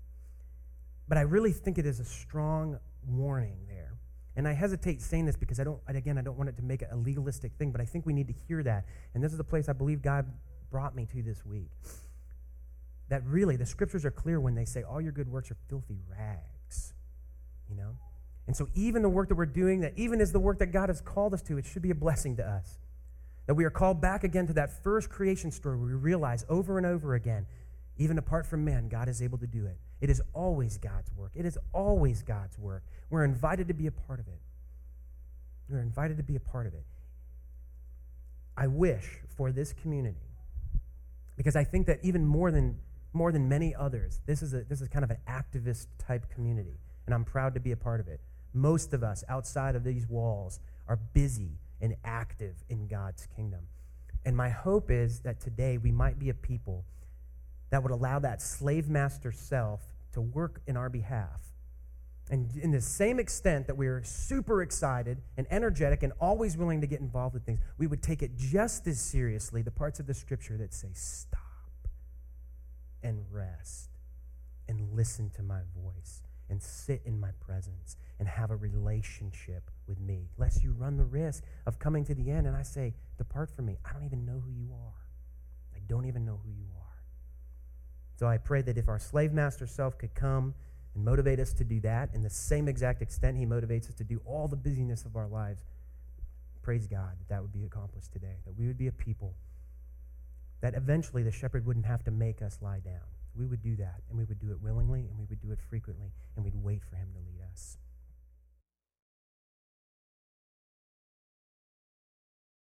But 1.08 1.18
I 1.18 1.22
really 1.22 1.52
think 1.52 1.78
it 1.78 1.86
is 1.86 2.00
a 2.00 2.06
strong 2.06 2.80
warning 3.08 3.58
there. 3.68 3.89
And 4.40 4.48
I 4.48 4.54
hesitate 4.54 5.02
saying 5.02 5.26
this 5.26 5.36
because 5.36 5.60
I 5.60 5.66
don't, 5.66 5.82
again, 5.86 6.18
I 6.18 6.22
don't 6.22 6.38
want 6.38 6.48
it 6.48 6.56
to 6.56 6.64
make 6.64 6.82
it 6.82 6.88
a 6.94 6.96
legalistic 6.96 7.52
thing, 7.60 7.74
but 7.74 7.82
I 7.82 7.84
think 7.84 8.06
we 8.06 8.14
need 8.14 8.30
to 8.30 8.34
hear 8.48 8.64
that. 8.64 8.86
And 9.14 9.22
this 9.22 9.34
is 9.34 9.38
the 9.38 9.44
place 9.44 9.68
I 9.68 9.74
believe 9.74 10.02
God 10.02 10.32
brought 10.72 10.96
me 10.96 11.06
to 11.12 11.22
this 11.22 11.46
week. 11.46 11.68
That 13.10 13.22
really, 13.26 13.58
the 13.58 13.66
scriptures 13.66 14.06
are 14.06 14.12
clear 14.12 14.40
when 14.40 14.56
they 14.56 14.64
say 14.64 14.82
all 14.82 15.02
your 15.02 15.12
good 15.12 15.28
works 15.28 15.52
are 15.52 15.58
filthy 15.68 15.98
rags. 16.10 16.94
You 17.70 17.76
know? 17.76 17.98
And 18.48 18.56
so, 18.56 18.70
even 18.76 19.02
the 19.02 19.10
work 19.10 19.28
that 19.28 19.36
we're 19.36 19.46
doing, 19.46 19.82
that 19.82 19.92
even 19.98 20.22
is 20.22 20.32
the 20.32 20.40
work 20.40 20.60
that 20.60 20.68
God 20.68 20.88
has 20.88 21.02
called 21.02 21.34
us 21.34 21.42
to, 21.42 21.58
it 21.58 21.66
should 21.66 21.82
be 21.82 21.92
a 21.92 21.96
blessing 21.96 22.38
to 22.38 22.48
us. 22.48 22.80
That 23.48 23.56
we 23.56 23.66
are 23.66 23.70
called 23.70 24.00
back 24.00 24.24
again 24.24 24.48
to 24.48 24.54
that 24.54 24.86
first 24.86 25.10
creation 25.10 25.52
story 25.52 25.78
where 25.78 25.88
we 25.88 25.96
realize 25.96 26.46
over 26.48 26.78
and 26.78 26.88
over 26.88 27.14
again, 27.14 27.46
even 28.00 28.18
apart 28.18 28.48
from 28.48 28.64
man, 28.66 28.88
God 28.88 29.10
is 29.10 29.22
able 29.22 29.38
to 29.38 29.48
do 29.48 29.66
it. 29.66 29.78
It 30.02 30.10
is 30.10 30.22
always 30.34 30.78
God's 30.78 31.12
work. 31.16 31.32
It 31.36 31.46
is 31.46 31.58
always 31.74 32.24
God's 32.24 32.58
work. 32.58 32.84
We're 33.10 33.26
invited 33.26 33.68
to 33.68 33.74
be 33.74 33.88
a 33.88 33.92
part 33.92 34.20
of 34.20 34.28
it. 34.28 34.40
We're 35.70 35.82
invited 35.82 36.18
to 36.18 36.24
be 36.24 36.38
a 36.38 36.40
part 36.40 36.66
of 36.66 36.74
it. 36.74 36.86
I 38.58 38.68
wish 38.68 39.06
for 39.38 39.52
this 39.52 39.74
community, 39.74 40.18
because 41.38 41.56
I 41.56 41.64
think 41.64 41.88
that 41.88 42.00
even 42.02 42.26
more 42.26 42.52
than 42.52 42.80
more 43.12 43.32
than 43.32 43.50
many 43.50 43.74
others, 43.74 44.22
this 44.26 44.42
is 44.42 44.54
a 44.54 44.64
this 44.64 44.82
is 44.82 44.88
kind 44.88 45.04
of 45.04 45.12
an 45.12 45.18
activist 45.28 45.88
type 45.98 46.30
community, 46.34 46.80
and 47.06 47.14
I'm 47.14 47.26
proud 47.26 47.54
to 47.54 47.60
be 47.60 47.72
a 47.72 47.78
part 47.78 48.00
of 48.00 48.08
it. 48.08 48.22
Most 48.54 48.94
of 48.94 49.04
us 49.04 49.24
outside 49.30 49.76
of 49.76 49.84
these 49.84 50.08
walls 50.08 50.60
are 50.88 50.98
busy 51.14 51.60
and 51.82 51.96
active 52.04 52.56
in 52.70 52.88
God's 52.88 53.28
kingdom. 53.36 53.62
And 54.26 54.36
my 54.36 54.50
hope 54.50 54.90
is 54.90 55.20
that 55.22 55.40
today 55.40 55.78
we 55.78 55.92
might 55.92 56.20
be 56.20 56.30
a 56.30 56.34
people 56.34 56.86
that 57.70 57.84
would 57.84 57.92
allow 57.92 58.20
that 58.20 58.42
slave 58.42 58.90
master 58.90 59.32
self 59.32 59.82
to 60.14 60.22
work 60.22 60.62
in 60.68 60.76
our 60.76 60.90
behalf. 60.90 61.50
And 62.32 62.56
in 62.58 62.72
the 62.72 62.82
same 62.82 63.20
extent 63.20 63.68
that 63.68 63.76
we 63.76 63.88
are 63.88 64.04
super 64.04 64.62
excited 64.62 65.22
and 65.36 65.48
energetic 65.50 66.04
and 66.04 66.14
always 66.20 66.56
willing 66.58 66.82
to 66.82 66.88
get 66.88 67.00
involved 67.00 67.34
with 67.34 67.44
things, 67.44 67.60
we 67.78 67.88
would 67.88 68.04
take 68.04 68.22
it 68.22 68.38
just 68.38 68.86
as 68.86 69.00
seriously 69.00 69.64
the 69.64 69.72
parts 69.72 70.00
of 70.00 70.06
the 70.06 70.14
scripture 70.14 70.56
that 70.58 70.74
say 70.74 70.90
stop 70.94 71.42
and 73.02 73.24
rest 73.32 73.90
and 74.68 74.94
listen 74.94 75.32
to 75.32 75.42
my 75.42 75.62
voice 75.76 76.22
and 76.50 76.62
sit 76.62 77.02
in 77.06 77.20
my 77.20 77.30
presence 77.40 77.96
and 78.20 78.28
have 78.28 78.52
a 78.52 78.56
relationship 78.56 79.72
with 79.88 80.00
me, 80.00 80.30
lest 80.38 80.64
you 80.64 80.72
run 80.72 80.98
the 80.98 81.06
risk 81.06 81.44
of 81.66 81.80
coming 81.80 82.06
to 82.06 82.14
the 82.14 82.30
end 82.30 82.46
and 82.46 82.56
I 82.56 82.64
say, 82.64 82.94
Depart 83.18 83.50
from 83.56 83.66
me. 83.66 83.78
I 83.86 83.92
don't 83.94 84.06
even 84.06 84.26
know 84.26 84.42
who 84.46 84.52
you 84.52 84.72
are. 84.74 85.08
I 85.76 85.80
don't 85.88 86.06
even 86.06 86.26
know 86.26 86.40
who 86.44 86.52
you 86.52 86.68
are. 86.76 86.79
So 88.20 88.28
I 88.28 88.38
pray 88.38 88.62
that 88.64 88.78
if 88.78 88.90
our 88.90 89.00
slave 89.00 89.32
master 89.32 89.66
self 89.66 89.98
could 89.98 90.14
come 90.14 90.54
and 90.94 91.06
motivate 91.06 91.40
us 91.40 91.54
to 91.54 91.64
do 91.64 91.80
that 91.80 92.10
in 92.14 92.22
the 92.22 92.30
same 92.30 92.68
exact 92.68 93.02
extent 93.02 93.38
he 93.38 93.46
motivates 93.46 93.88
us 93.88 93.94
to 93.94 94.04
do 94.04 94.20
all 94.26 94.50
the 94.50 94.58
busyness 94.58 95.06
of 95.06 95.16
our 95.16 95.30
lives, 95.30 95.64
praise 96.62 96.86
God 96.86 97.12
that 97.18 97.30
that 97.30 97.42
would 97.42 97.54
be 97.54 97.64
accomplished 97.64 98.12
today, 98.12 98.36
that 98.44 98.60
we 98.60 98.68
would 98.68 98.78
be 98.78 98.88
a 98.88 98.92
people 98.92 99.36
that 100.60 100.74
eventually 100.74 101.24
the 101.24 101.32
shepherd 101.32 101.66
wouldn't 101.66 101.86
have 101.86 102.04
to 102.04 102.12
make 102.12 102.42
us 102.42 102.58
lie 102.62 102.82
down. 102.82 103.08
We 103.38 103.46
would 103.46 103.62
do 103.62 103.78
that, 103.78 104.02
and 104.10 104.18
we 104.18 104.26
would 104.26 104.42
do 104.42 104.52
it 104.52 104.60
willingly, 104.62 105.00
and 105.00 105.18
we 105.18 105.24
would 105.30 105.40
do 105.40 105.52
it 105.52 105.60
frequently, 105.70 106.12
and 106.36 106.44
we'd 106.44 106.62
wait 106.62 106.84
for 106.84 106.98
him 106.98 107.08
to 107.14 107.20
lead 107.20 107.40
us. 107.50 107.78